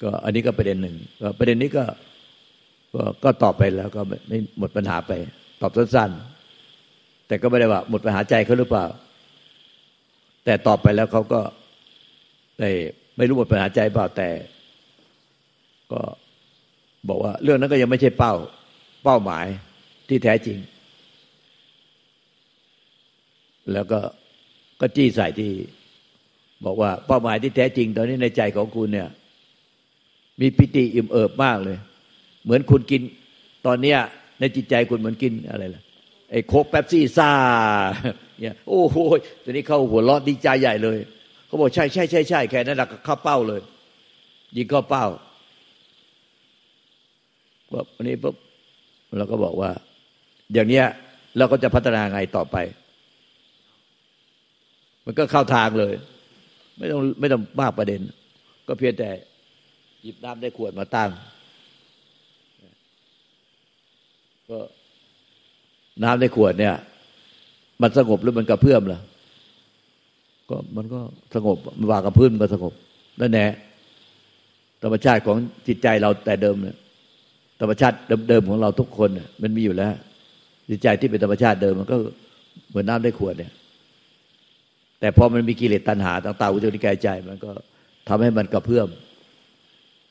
[0.02, 0.96] ก็อันนี้ก็ประเด็นหนึ่ง
[1.40, 1.84] ประเด็นนี้ก็
[2.94, 5.12] ก็ก็ตอบไปแล้วก็ไม่หมดปัญหาไป
[5.62, 8.86] ตอบสั้นๆแต่ก็ไม่ได้ว่า หมดปัญหาใจเขาหรือเปล่า
[10.46, 11.42] แต่ตอบไปแล้วเขาก็
[12.60, 12.70] ได้
[13.18, 14.30] ไม่รู้หมดปัญหาใจเปล่าแต่
[15.92, 16.02] ก็
[17.10, 18.34] บอกว่า เรื่องนั้นก็ยังไม่ใช่เป้า
[19.04, 19.46] เป้าหมาย
[20.08, 20.58] ที่แท้จริง
[23.74, 24.00] แล้วก็
[24.82, 25.52] ก็จี้ใส่ที่
[26.66, 29.10] บอกว่าเป้าหมายที่แท้จริง ตอนนี้ในใจของคุณเนี่ย
[30.42, 31.78] มีปิติอิ่มเอิบมากเลย
[32.44, 33.02] เหมือนคุณกิน
[33.66, 34.00] ตอนเนี้ย
[34.40, 35.84] ในจิตใจคุณเหมือนกินอะไรล่ะ
[36.32, 37.32] ไอ้โคกแป๊บซี่ซ่า
[38.42, 38.98] เนี่ยโอ้โห
[39.44, 41.00] ตอนนี้เข้าหัวเราะดีใจใหญ่เลย
[41.48, 43.62] เขาบอกใช่ใช่ใช่ใช่แค่นั้นแหละเข้าเป้าเลย
[44.58, 45.06] ยิงเข้าเป้า
[47.96, 48.36] วันนี้ปุ๊บ
[49.18, 49.72] เราก็บอกว่า
[50.54, 50.86] อย่างเนี้ย
[51.38, 52.56] เราก็จะพัฒนาไงต่อไป
[55.06, 55.94] มันก็เข้าทางเลย
[56.78, 58.02] ไม่ต้องไม่ต้องมากประเด็น
[58.68, 59.10] ก็เพียงแต่
[60.04, 61.10] หยิบน้ำได้ขวดมาตั้ง
[64.50, 64.60] ก็
[66.04, 66.76] น้ำในขวดเนี่ย
[67.82, 69.00] มันสงบหรือมันกระเพื่อมล่ะ
[70.50, 71.00] ก็มันก็
[71.36, 72.74] สงบมันวางกับพื้นมันสงบ
[73.22, 73.46] นั่นแน่
[74.84, 76.76] ธรรมชาติของจิตใจเราแต่เดิมเนี่ย
[77.62, 77.96] ธรรมชาติ
[78.30, 79.94] เดิมๆของเราทุกคนเนี่ยมันมีอยู่แล้ว
[80.70, 81.98] จิตใจที่เป็นธรรมชาติเดิมมันก็
[82.70, 83.52] เหมือนน้าได้ขวดเนี่ย
[85.00, 87.52] แต่พอมันมีกิเลสตัณหาต่างๆอุจจาริกายใจมันก็
[88.08, 88.88] ทำให้มันกระเพื่อม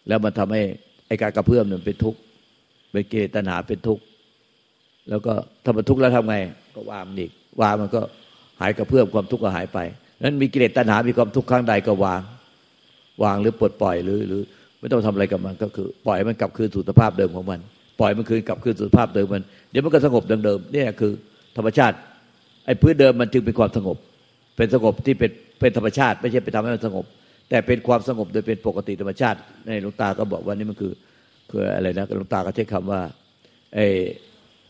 [0.09, 0.63] แล้วมันทำให้
[1.07, 2.19] ไอการกระเพื่อมเนี่ยเป็นทุกข์
[2.93, 4.03] เป็นกิเลสตัณหาเป็นทุกข์
[5.11, 5.33] แล้วก็
[5.65, 6.37] ถ้ามันทุกข์แล้วทำไง
[6.75, 8.01] ก็วางมันอีกวางมันก็
[8.61, 9.79] หายกระเพื่อมความทุกข์ก็หายไป
[10.23, 12.21] นั้นมีกิเลสตัณหา มีความทุกข์ข้างใดก็วาง
[13.25, 14.41] วางหรือปลดปล่อยหรือหรือ
[14.81, 17.61] ไม่ต้องทำอะไรกับมันก็คือ ปล่อยมันกลับคืนสู่สภาพเดิมของมัน
[18.01, 21.13] ปล่อยมันคืนกลับคืนสู่สภาพเดิมมัน เดี๋ยวมันก็สงบดังเดิมนี่คือ
[21.57, 21.97] ธรรมชาติ
[22.67, 23.97] ไอ้พื้นเดิมมันจึงเป็นความสงบ
[24.57, 27.05] เป็นสงบที่เป็นเป็นธรรมชาติ ไม่ใช่ไปทำให้มันสงบ
[27.49, 30.93] แต่เป็นความสงบโดยเป็นปกติธรรมชาติ ในหลวงตาก็บอกว่านี่มันคือ
[31.51, 33.01] คืออะไรนะหลวงตาก็ใช้คำว่า
[33.75, 33.81] ไอ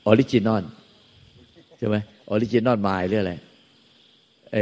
[0.06, 0.64] original
[1.78, 1.96] ใช่ไหม
[2.30, 3.34] original mind หรืออะไร
[4.52, 4.56] ไอ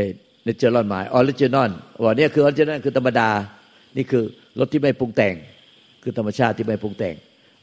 [0.45, 1.71] natural mind original
[2.05, 3.29] ว่านี่คือ original คือธรรมดา
[3.97, 4.23] นี่คือ
[4.59, 5.35] รสที่ไม่ปรุงแต่ง
[6.03, 7.15] คือธรรมชาติที่ไม่ปรุงแต่ง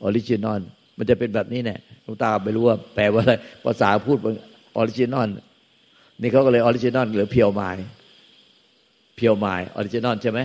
[0.03, 0.61] original
[0.97, 3.33] มันจะเป็นแบบนี้เนี่ยหลวงตาไม่รู้ว่าแปลว่าอะไร
[3.65, 4.17] ภาษาพูด
[4.77, 5.29] original
[6.21, 10.39] นี่เขาก็เลย original หรือ pure mind pure mind original ใช่ไหม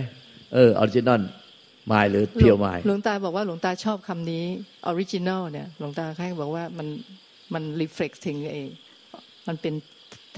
[0.53, 1.21] เออ original
[1.87, 4.43] mind หรือ pure mind หลวงตาบอกว่าหลวงตาชอบคำนี้
[4.85, 6.87] original เนี่ยหลวงตาแค่บอกว่ามัน
[7.53, 8.67] มัน reflect ถึงเอง
[9.47, 9.73] มันเป็น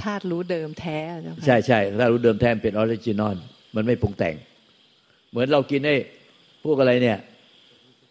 [0.03, 0.97] ธาตุรู้เดิมแท้
[1.45, 3.35] ใช่ใช่ธาตุรู้เดิมแท้เป็น original
[3.75, 4.35] มันไม่ปรุงแต่ง
[5.31, 5.95] เหมือนเรากินไอ้
[6.63, 7.17] พวกอะไรเนี่ย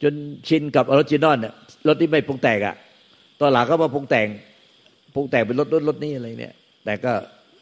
[0.03, 0.15] จน
[0.49, 1.55] ชินกับ original เนี่ย
[1.87, 2.77] รสที่ไม่ปรุงแต่งอะ
[3.41, 4.27] ตอนหลังก็มาปรุงแต่ง
[5.15, 7.13] ปรุงแต่งเป็นรสรสรสนี้อะไรเนี่ย แต่ก็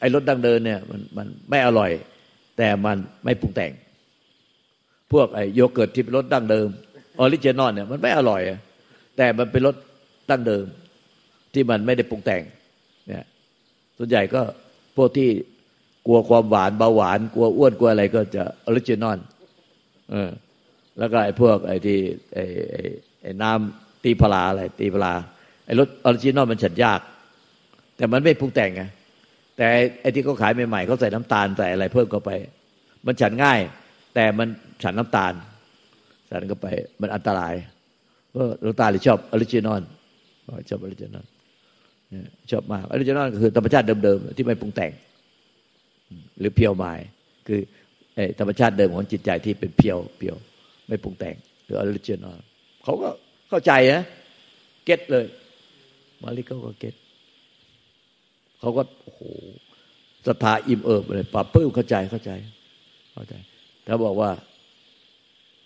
[0.00, 1.90] ไอ้รสดั้งเดิมเนี่ย มันมันไม่อร่อย
[2.58, 3.72] แต่มันไม่ปรุงแต่ง
[5.12, 6.68] พวกไอ้โยเกิร์ตที่เป็นรสดั้งเดิม
[7.20, 8.40] original เนี่ยมันไม่อร่อย
[9.16, 9.76] แต่มันเป็นรส
[10.30, 10.64] ดั้งเดิม
[11.52, 12.42] ที่มันไม่ได้ปรุงแต่ง
[13.98, 14.42] ส่วนใหญ่ก็
[14.96, 15.30] พวกที่
[16.06, 19.18] กลัวความหวานเบาหวาน กลัวอ้วนกลัวอะไรก็จะ original
[20.10, 20.30] เออ
[20.98, 21.98] แล้วก็ไอ้พวกไอ้ที่
[22.34, 22.44] ไอ้
[23.22, 25.12] ไอ้น้ำตีพลาอะไรตีพลา
[25.66, 27.00] ไอ้รส original มันฉันยาก
[27.96, 28.82] แต่มันไม่ปรุงแต่งไง
[29.56, 29.66] แต่
[30.00, 32.30] ไอ้ที่เขาขายใหม่ๆเขาใส่น้ำตาลใส่อะไรเพิ่มเข้าไป
[33.06, 33.60] มันฉันง่าย
[34.14, 34.48] แต่มัน
[34.82, 35.32] ฉันน้ำตาล
[36.26, 36.66] ใส่เข้าไป
[37.00, 37.54] มันอันตราย
[38.30, 39.82] เพราะลูกตาเลยชอบ original
[40.68, 41.24] ชอบ original
[42.50, 44.92] ชอบมาก original ก็คือธรรมชาติเดิมๆที่ไม่ปรุงแต่ง
[46.38, 46.92] หรือ pure mind
[47.46, 47.60] คือ
[48.38, 50.36] ธรรมชาติเดิมของจิตใจที่เป็นเพียวเพียว
[50.88, 52.38] ไม่ปรุงแต่ง หรือ original
[52.84, 53.08] เขาก็
[53.48, 54.02] เข้าใจนะ
[54.84, 55.24] get เลย
[56.22, 56.94] มาลิเขาก็ get
[58.60, 59.22] เขาก็โอ้โห
[60.26, 62.30] ศรัทธาอิ่มเอิบเลยปลาบปลื้มเข้าใจเข้าใจ
[63.12, 63.34] เข้าใจ
[63.86, 64.30] ถ้าบอกว่า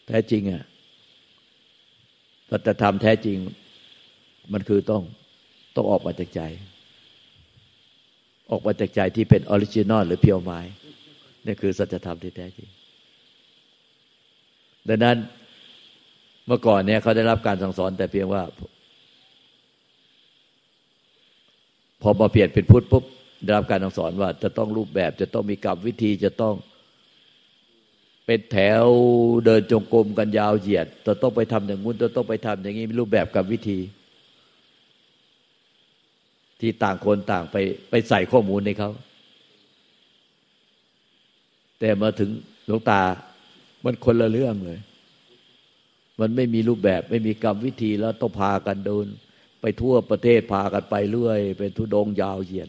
[0.06, 0.64] แท้จริงอะ
[2.50, 3.36] สัจธรรมแท้จริง
[4.52, 5.02] มันคือต้อง
[5.74, 6.42] ต้องออกมาจากใจ
[8.50, 10.60] ออกมาจากใจที่เป็น original หรือ pure mind
[11.46, 12.68] นี่คือสัจธรรมที่แท้จริง
[14.88, 15.16] ดังนั้น
[16.46, 18.42] เมื่อก่อนเนี่ยเขาได้รับการสั่งสอนแต่เพียงว่า
[22.02, 23.04] พอมาเปลี่ยนเป็นพุทธปุ๊บ
[23.44, 26.54] ได้รับการสั่งสอนว่า จะต้องรูปแบบ จะต้องมีกรรมวิธีจะต้อง
[28.26, 28.86] เป็นแถว
[29.44, 33.78] เดินจงกรมกันยาวเหยียดจะต้องไปทำอย่างงู้นจะต้องไปทำอย่างนี้มีรูปแบบกับวิธี
[36.60, 37.56] ที่ต่างคนต่างไป
[37.90, 38.90] ไปใส่ข้อมูลในเขา
[41.80, 42.30] แต่มาถึง
[42.66, 43.02] หลวงตา
[43.84, 44.80] มันคนละเรื่องเลย
[46.20, 49.06] มันไม่มีรูปแบบไม่มีกรรมวิธีแล้วต้องพากันเดิน
[49.60, 52.68] ไปทั่วประเทศพากันไปเรื่อย เป็นธุดงค์ยาวเหยียด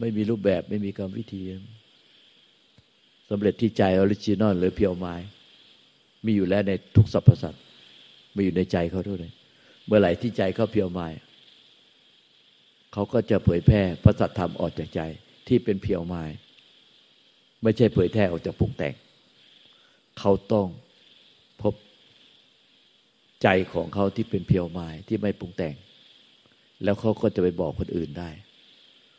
[0.00, 1.42] ไม่มีรูปแบบไม่มีกรรมวิธี
[3.30, 5.14] สำเร็จที่ใจ original หรือ pure mind
[6.24, 7.62] มีอยู่แล้วในทุกสรรพสัตว์
[8.36, 9.18] มีอยู่ในใจเขาด้วย
[9.86, 11.06] เมื่อไหร่ที่ใจเขา pure mind
[12.96, 15.00] เขาก็จะเผยแพร่พระสัทธรรมออกจากใจ
[15.48, 16.22] ที่เป็น pure mind
[17.62, 18.94] ไม่ใช่เผยแพร่ออกจากปรุงแต่ง
[20.18, 20.66] เขาต้อง
[21.62, 21.74] พบ
[23.42, 25.74] ใจของเขาที่เป็นเพียวไม้ที่ไม่ปรุงแต่ง
[26.84, 28.30] แล้วเขาก็จะไปบอกคนอื่นได้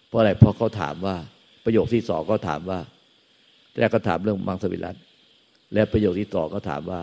[0.08, 1.16] เพราะอะไรเพราะเขาถามว่า
[1.66, 2.80] ประโยคที่สองเขาถามว่า
[3.78, 4.96] แรกก็ถามเรื่องมังสวิรัต
[5.74, 7.02] และประโยคที่ต่อก็ถามว่า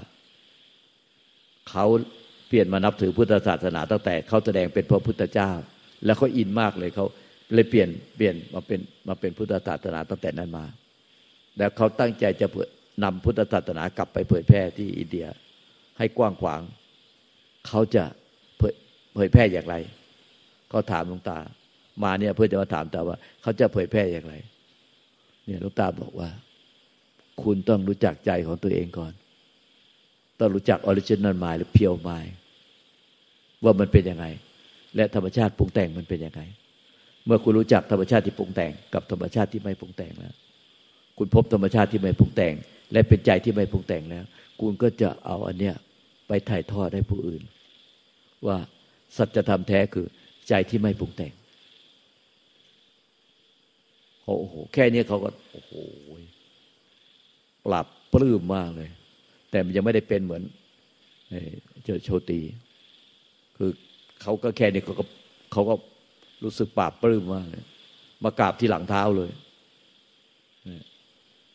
[1.71, 1.87] เขา
[2.49, 5.53] เปลี่ยนมานับถือพุทธศาสนาตั้งแต่เขาแสดงเป็นพระพุทธเจ้า
[6.05, 7.07] แล้วเขาอินมากเลยเขา
[7.55, 10.65] เลยเปลี่ยนเปลี่ยนมาเป็นมาเป็นพุทธศาสนาตั้งแต่นั้นมา
[11.59, 12.47] แล้วเขาตั้งใจจะ
[13.05, 15.27] นำพุทธศาสนากลับไปเผยแพร่ที่อินเดีย
[15.99, 16.61] ให้กว้างขวาง
[17.69, 18.05] เขาจะ
[19.15, 19.75] เผยแพร่อย่างไร
[20.71, 21.39] เขาถามหลวงตา
[22.03, 24.35] มาเนี่ยเพื่อจะมาถามตาว่า เขาจะเผยแพร่อย่างไร
[25.45, 26.29] เนี่ยหลวงตาบอกว่า
[27.43, 29.13] คุณต้องรู้จักใจของตัวเองก่อน
[30.41, 32.25] ต้องรู้จัก original mind หรือ pure mind
[33.65, 34.27] ว่ามันเป็นยังไง
[34.97, 36.43] และธรรมชาติปรุงแต่งมันเป็นยังไง
[37.27, 40.35] เมื่อคุณรู้จักธรรมชาติที่ปรุงแต่ง กับธรรมชาติที่ไม่ปรุงแต่งแล้ว
[41.19, 42.55] คุณพบธรรมชาติที่ไม่ปรุงแต่ง
[42.93, 44.25] และเป็นใจที่ไม่ปรุงแต่งแล้ว
[44.61, 45.75] คุณก็จะเอาอันเนี้ย
[46.29, 47.43] ไปถ่ายทอดให้ผู้อื่น
[48.47, 48.59] ว่า
[49.17, 50.07] สัจธรรมแท้คือ
[50.49, 51.33] ใจที่ไม่ปรุงแต่ง
[54.25, 55.73] โอ้โหแค่นี้เขาก็โอ้โห
[57.67, 58.91] ปรับปลื้มมากเลย
[59.51, 60.43] แต่มันยังไม่ได้เป็นเหมือน
[61.85, 62.41] เจอโชตี
[63.57, 63.71] คือ
[64.25, 65.05] เขาก็แค่นี้เขาก็
[65.53, 65.75] เขาก็
[66.45, 67.65] รู้สึกปราบปลื้มมากเลย
[68.25, 69.31] มากราบที่หลังเท้าเลย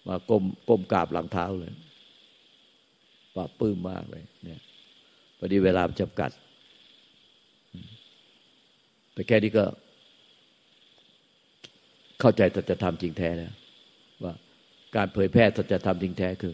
[0.08, 1.72] มาก้มก้มกราบหลังเท้าเลย
[3.36, 4.62] ปราบปลื้มมากเลย เนี่ย
[5.38, 6.32] พอดีเวลาจำกัด
[9.14, 9.66] แต่แค่นี้ก็
[12.20, 13.54] เข้าใจแต่จะทำจริงแท้แล้ว
[14.24, 14.34] ว่า
[14.96, 16.54] การเผยแพร่สัจธรรมจริงแท้คือ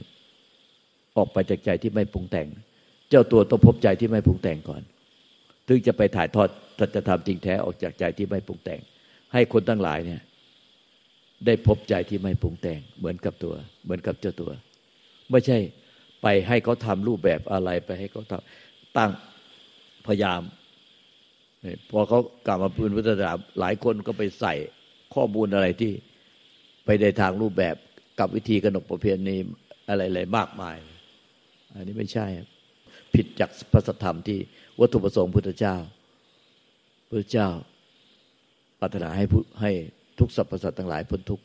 [1.18, 2.48] ออกไปจากใจที่ไม่ปรุงแต่ง
[3.10, 4.82] เจ้าตัวต้องพบใจที่ไม่ปรุงแต่งก่อน
[5.68, 6.50] ถึงจะไปถ่ายทอด
[6.80, 8.80] สัจธรรมจริงแท้ออกจากใจที่ไม่ปรุงแต่ง
[9.34, 10.22] ให้คนตั้งหลายเนี่ย
[11.46, 14.52] ได้พบใจที่ไม่ปรุงแต่ง เหมือนกับตัว เหมือนกับเจ้าตัว
[15.32, 15.58] ไม่ใช่
[16.22, 19.12] ไปให้เขาทำรูปแบบอะไรไปให้เขาทำตั้ง
[20.08, 20.42] พยายาม
[21.92, 24.54] พอเขากลับมาปืนพุทธศาสนาหลายคนก็ไปใส่
[25.16, 25.92] ข้อมูลอะไรที่
[26.86, 27.76] ไปในทางรูปแบบ
[28.20, 29.38] กับวิธีกนกประเพณี
[29.90, 30.78] อะไรๆมากมาย
[31.74, 32.26] อันนี้ไม่ใช่
[33.16, 34.40] ผิดจากพระธรรมที่
[34.80, 35.76] วัตถุประสงค์พุทธเจ้า
[37.10, 37.48] พระเจ้า
[38.80, 39.26] ปรารถนาให้
[39.62, 39.72] ให้
[40.20, 41.44] ทุกสรรพสัตว์ทั้งหลายพ้นทุกข์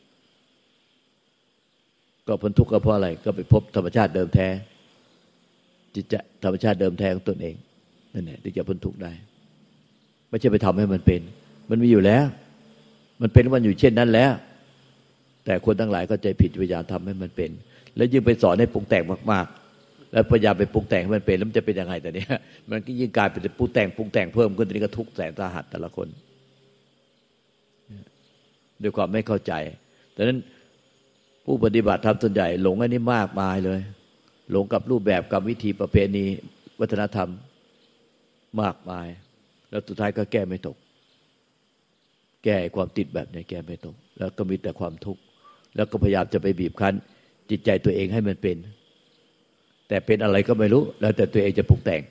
[2.27, 4.47] ก็พ้นทุกข์ก็เพราะอะไร ก็ไปพบธรรมชาติเดิมแท้
[5.95, 7.55] จิตจะธรรมชาติเดิมแท้ของตนเอง
[8.13, 9.11] นั่นแหละที่จะพ้นทุกข์ได้
[10.29, 11.21] ไม่ใช่ไปทำให้มันเป็น
[11.69, 12.25] มันมีอยู่แล้ว
[13.21, 14.31] มันเป็นมันอยู่เช่นนั้นแล้ว
[15.45, 17.51] แต่คนทั้งหลายก็ใจผิดพยายามทำให้มันเป็น
[17.95, 19.60] แล้วยิ่งไปสอนให้ปรุงแต่งมาก ๆ
[20.11, 22.29] แล้วพยายามไปปรุงแต่งให้มันเป็นแล้วมันจะเป็นยังไงแต่เนี้ย
[22.71, 26.07] มันก็ยิ่งกลายเป็นปรุงแต่งปรุงแต่งเพิ่มขึ้นตอนนี้ก็ทุกแสนสาหัสแต่ละคน
[28.81, 29.53] ด้วยความไม่เข้าใจ
[30.15, 30.39] ดังนั้น
[31.45, 33.79] ผู้ปฏิบัติธรรมส่วนใหญ่หลงอันนี้มากมายเลย
[34.51, 36.25] หลงกับรูปแบบกับวิธีประเพณี
[36.79, 37.29] วัฒนธรรม
[38.61, 39.07] มากมาย
[39.69, 40.77] แล้วสุดท้ายก็แก้ไม่ตก
[42.43, 45.21] แก้ความติดแบบนี้แก้ไม่ตก แล้วก็มีแต่ความทุกข์
[45.75, 46.93] แล้วก็พยายามจะไปบีบคั้น
[47.49, 48.57] จิตใจตัวเองให้มันเป็น
[49.91, 52.01] แต่เป็นอะไรก็ไม่รู้ แล้วแต่ตัวเองจะปรุงแต่ง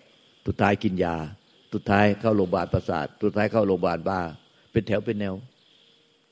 [0.46, 1.16] สุดท้ายกินยา
[1.72, 4.20] สุดท้ายเข้าโรงพยาบาลประสาทสุดท้ายเข้าโรงพยาบาลบ้า
[4.72, 5.34] เป็นแถวเป็นแนว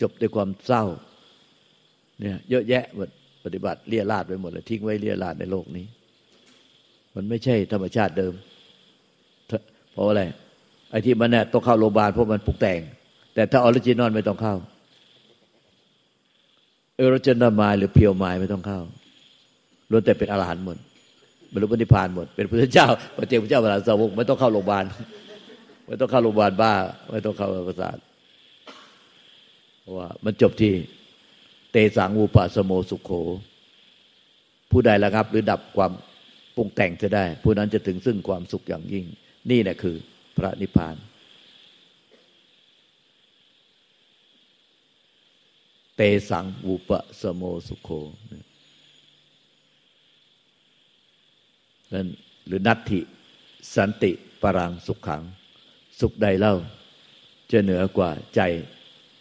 [0.00, 0.84] จบด้วยความเศร้า
[2.20, 3.08] เนี่ย เยอะแยะหมด
[3.44, 5.86] ปฏิบัติเรี่ยราดไปหมดเลยทิ้งไว้เรี่ยราดในโลกนี้
[7.14, 8.34] มันไม่ใช่ธรรมชาติเดิม
[9.92, 10.22] เพราะอะไร
[10.90, 12.80] ไอ้ที่มันเนี่ยต้องเข้าโรงพยาบาลเพราะมันปรุงแต่ง
[13.34, 14.56] แต่ถ้า original ไม่ต้องเข้า
[16.96, 18.80] original mind หรือ pure mind ไม่ต้องเข้า
[19.90, 20.78] ล้วนแต่เป็นอรหันต์หมด
[21.52, 24.84] บรรลุนิพพานหมด เป็นพระเจ้าพระเจ้าพระเจ้าพระสาวกไม่ต้องเข้าโรงพยาบาล
[25.86, 26.74] ไม่ต้องเข้าโรงพยาบาลบ้า
[27.10, 27.98] ไม่ต้องเข้าประสาท
[29.80, 30.72] เพราะว่า มันจบที่
[31.72, 33.10] เตสังวูปาสโมสุขโข
[34.70, 35.92] ผู้ใดระงับ หรือดับความ
[36.56, 39.04] ปรุงแต่งจะได้ ผู้นั้นจะถึงซึ่งความสุขอย่างยิ่ง
[39.50, 39.96] นี่แหละคือ
[40.36, 40.96] พระนิพพาน
[45.96, 47.90] เตสังวูปะสโมสุขโข
[51.94, 52.06] นั่น
[52.46, 53.00] หรือนัตถิ
[53.76, 55.22] สันติปรังสุขขัง
[56.00, 56.54] สุขใดเล่า
[57.50, 58.40] จะเหนือกว่าใจ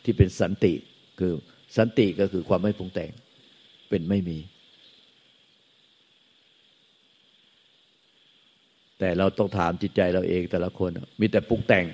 [0.03, 0.73] ที่เป็นสันติ
[1.19, 1.31] คือ
[1.77, 3.11] สันติก็คือความไม่ปรุงแต่ง
[3.89, 4.37] เป็นไม่มี
[8.99, 11.85] แต่เราต้องถามจิตใจเราเองแต่ละคน มีแต่ปรุงแต่ง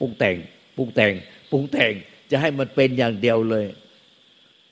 [0.00, 0.36] ปรุงแต่ง
[0.76, 1.12] ปรุงแต่ง
[1.50, 1.92] ปรุงแต่ง
[2.30, 3.66] จะให้มันเป็นอย่างเดียวเลย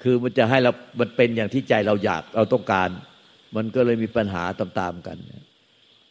[0.03, 2.89] คือมันจะให้เรา มันเป็นอย่างที่ใจเราอยาก เราต้องการ
[3.57, 5.48] มันก็เลยมีปัญหาตามๆกันเ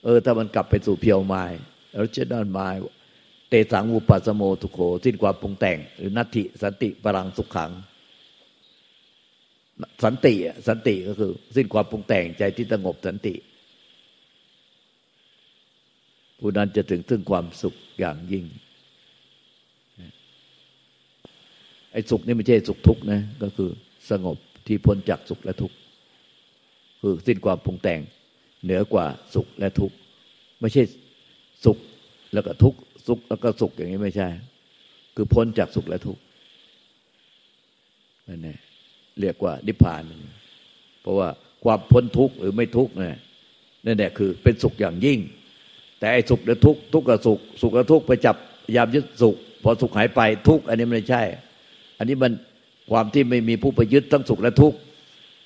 [0.07, 1.43] เออถ้ามันกลับไปสู่เพียวไม้
[1.91, 2.67] แล้วเจด้านไม้
[3.49, 7.71] เตสังอุปัสโมทุโขสิ้นความปรุงแต่ง หรือนัตถิสันติปรังสุขขัง
[10.03, 10.33] สันติ
[10.67, 13.35] สันติก็คือ สิ้นความปรุงแต่งใจที่สงบสันติ
[16.39, 18.45] ผู้นั้นจะถึงซึ่งความสุขอย่างยิ่ง
[21.91, 23.69] ไอ้สุขนี่ไม่ใช่สุขทุกข์นะก็คือ
[24.09, 25.75] สงบที่พ้นจากสุขและทุกข์
[27.01, 28.01] คือสิ้นความปรุงแต่ง
[28.63, 29.95] เหนือกว่าสุขและทุกข์
[30.61, 30.83] ไม่ใช่
[31.65, 31.77] สุข
[32.33, 34.27] แล้วก็ทุกข์สุขแล้วก็สุขอย่างนี้ไม่ใช่
[35.15, 36.21] คือพ้นจากสุขและทุกข์
[38.27, 38.57] นั่นแหละ
[39.21, 40.01] เรียกว่านิพพาน
[41.01, 41.29] เพราะว่า
[41.63, 43.17] ความพ้นทุกข์หรือไม่ทุกข์เนี่ย
[43.85, 45.19] นั่นแหละคือเป็นสุขอย่างยิ่ง
[45.99, 48.35] แต่ไอ้สุขหรือทุกข์ทุกข์กับสุข สุขกับทุกข์ไปจับ
[48.75, 51.23] ยามยึดสุข พอสุขหายไปทุกข์อันนี้ไม่ใช่
[51.97, 52.31] อันนี้มัน
[52.91, 54.77] ความที่ไม่มีผู้ไปยึดทั้งสุขและทุกข์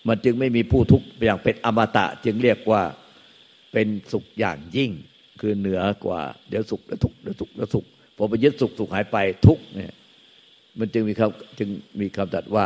[0.07, 2.81] มันจึงไม่มีผู้ทุกข์อย่างเป็นอมตะ จึงเรียกว่า
[3.73, 4.91] เป็นสุขอย่างยิ่ง
[5.41, 7.85] คือเหนือกว่า เดี๋ยวสุขแล้วทุกข์เดี๋ยวสุขแล้วสุข
[8.17, 9.17] พอไปยึดสุขสุขหายไป
[9.47, 9.93] ทุกข์เนี่ย
[10.79, 11.69] มันจึงมีคำจึง
[11.99, 12.65] มีคำตัดว่า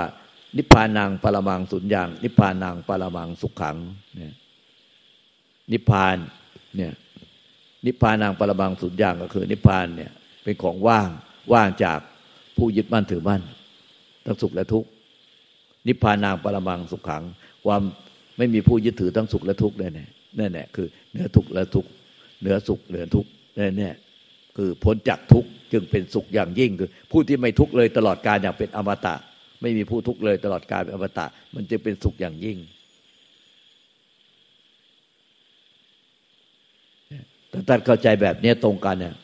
[0.58, 3.78] นิพพานังปรมังสุญญางนิพพานังปรมังสุขขัง
[4.16, 4.34] เนี่ย
[5.72, 6.18] นิพพาน
[6.76, 6.94] เนี่ย
[7.86, 10.12] นิพพานังปรมังสุญญางก็คือ นิพพานเนี่ย
[10.44, 11.10] เป็นของว่าง
[11.54, 12.00] ว่างจาก
[12.58, 13.42] ผู้ยึดมั่นถือมั่น
[14.26, 14.90] ทั้งสุขและทุกข์
[15.88, 17.24] นิพพานางปรมังสุขขัง
[17.66, 17.82] ความ
[18.38, 20.10] ไม่มีผู้ยึดถือทั้งสุขและทุกข์นั่นแหละ
[20.40, 21.90] นั่นแหละคือเหนือทุกข์และทุกข์
[22.42, 23.96] เหนือสุขเหนือทุกข์นั่นแหละ
[24.58, 29.16] คือพ้นจากทุกข์จึงเป็นสุขอย่างยิ่งคือ ผู้ที่ไม่ทุกข์เลยตลอดกาลอย่างเป็นอมตะ
[29.62, 31.26] ไม่มีผู้ทุกข์เลยตลอดกาลเป็นอมตะ
[31.56, 32.58] มันจะเป็นสุขอย่างยิ่ง
[37.52, 39.16] ถ้าท่านเข้าใจแบบนี้ตรงกันเนี่ย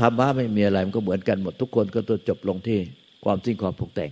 [0.00, 2.78] ธรรมะไม่มีอะไรมันก็เหมือนกันหมดทุกคนก็ตัวจบลงที่
[3.24, 4.10] ความสิ้นความผูกแต่ง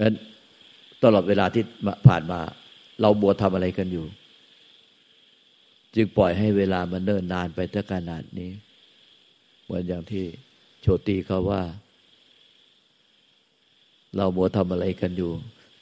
[0.00, 0.14] งั้น
[1.04, 1.64] ตลอดเวลาที่
[2.08, 2.40] ผ่านมา
[3.00, 4.06] เราบัวทำอะไรกันอยู่
[5.94, 8.50] จึงปล่อยให้เวลามันเนิ่นนานไปถ้าขนาดนี้
[9.64, 10.24] เหมือนอย่างที่
[10.80, 11.62] โชตีเขาว่า
[14.16, 15.32] เราบัวทำอะไรกันอยู่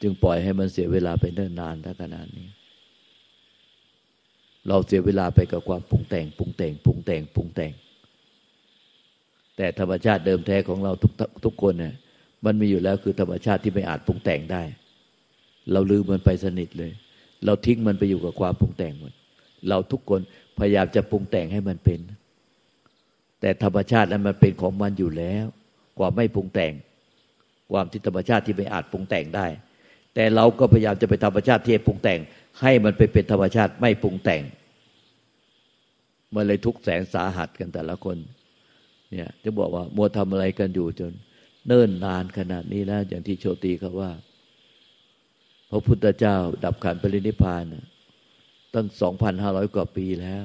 [0.02, 2.48] จึงปล่อยให้มันเสียเวลาไปเนิ่นนานถ้าขนาดนี้
[4.68, 7.72] เราเสียเวลาไปกับความปรุงแต่งปรุงแต่งปรุงแต่งปรุงแต่ง
[9.56, 11.12] แต่ธรรมชาติเดิมแท้ของเราทุก
[11.44, 11.94] ทุกคนเนี่ย
[12.44, 14.62] มันมีอยู่แล้วคือธรรมชาติที่ไม่อาจปรุงแต่งได้
[15.72, 16.92] เราลืมมันไปสนิทเลย
[17.44, 19.12] เราทิ้งมันไปอยู่กับความปรุงแต่งหมด
[19.68, 20.20] เราทุกคน
[20.58, 22.00] พยายามจะปรุงแต่งให้มันเป็น
[23.40, 25.44] แต่ธรรมชาตินั้นมันเป็นของมันอยู่แล้ว
[25.98, 26.72] ความไม่ปรุงแต่ง
[27.72, 29.46] ความที่ธรรมชาติที่ไม่อาจปรุงแต่งได้
[30.14, 32.20] แต่เราก็พยายามจะไปธรรมชาติที่ปรุงแต่ง
[32.60, 34.42] ให้มันไปเป็นธรรมชาติไม่ปรุงแต่ง
[36.34, 38.16] มันเลยทุกแสนสาหัสกันแต่ละคน
[39.10, 41.12] เนี่ยจะบอกว่ามัวทำอะไรกันอยู่จน
[41.66, 44.10] เนิ่นนานขนาดนี้แล้วอย่างที่โชตีเขาว่า
[45.76, 47.64] พระพุทธเจ้า ดับขันปรินิพาน
[48.74, 50.44] ตั้งสองพันห้าร้อยกว่าปีแล้ว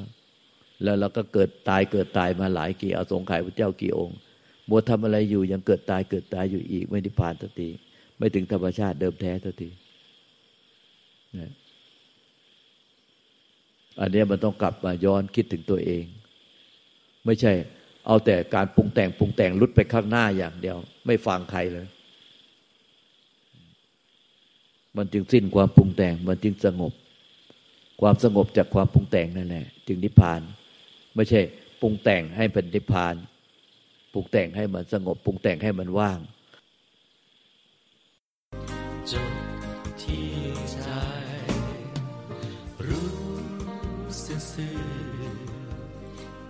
[0.84, 4.18] แล้วเราก็เกิดตายเกิดตายมาหลายกี่อาสงไขยพระเจ้ากี่องค์
[4.70, 7.70] มัวทำอะไรอยู่ยังเกิดตายเกิดตายอยู่อีก ไม่นิพพานทันที
[8.18, 9.70] ไม่ถึงธรรมชาติเดิมแท้ทันที
[14.00, 16.04] อันนี้มันต้องกลับมาย้อนคิดถึงตัวเอง
[17.26, 17.54] ไม่ใช่
[18.08, 21.88] เอาแต่การปรุงแต่งปรุงแต่งลุดไปข้างหน้าอย่างเดียว ไม่ฟังใครเลย
[25.00, 26.94] มันจึงสิ้นความปรุงแต่ง มันจึงสงบ
[28.02, 30.42] ความสงบจากความปรุงแต่งนั่นแหละจึงนิพพาน
[31.16, 31.40] ไม่ใช่
[31.82, 33.16] ปรุงแต่งให้เป็นนิพพาน
[34.14, 36.20] ปรุงแต่งให้มันสงบปรุงแต่งให้มันว่าง
[39.12, 39.34] จบ
[40.02, 40.30] ที่
[40.72, 40.88] ใจ
[42.88, 43.12] รู้
[44.24, 44.80] ซื่อ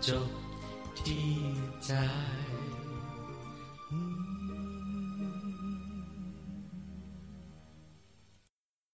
[0.08, 0.30] จบ
[1.00, 1.30] ที่
[1.86, 1.92] ใจ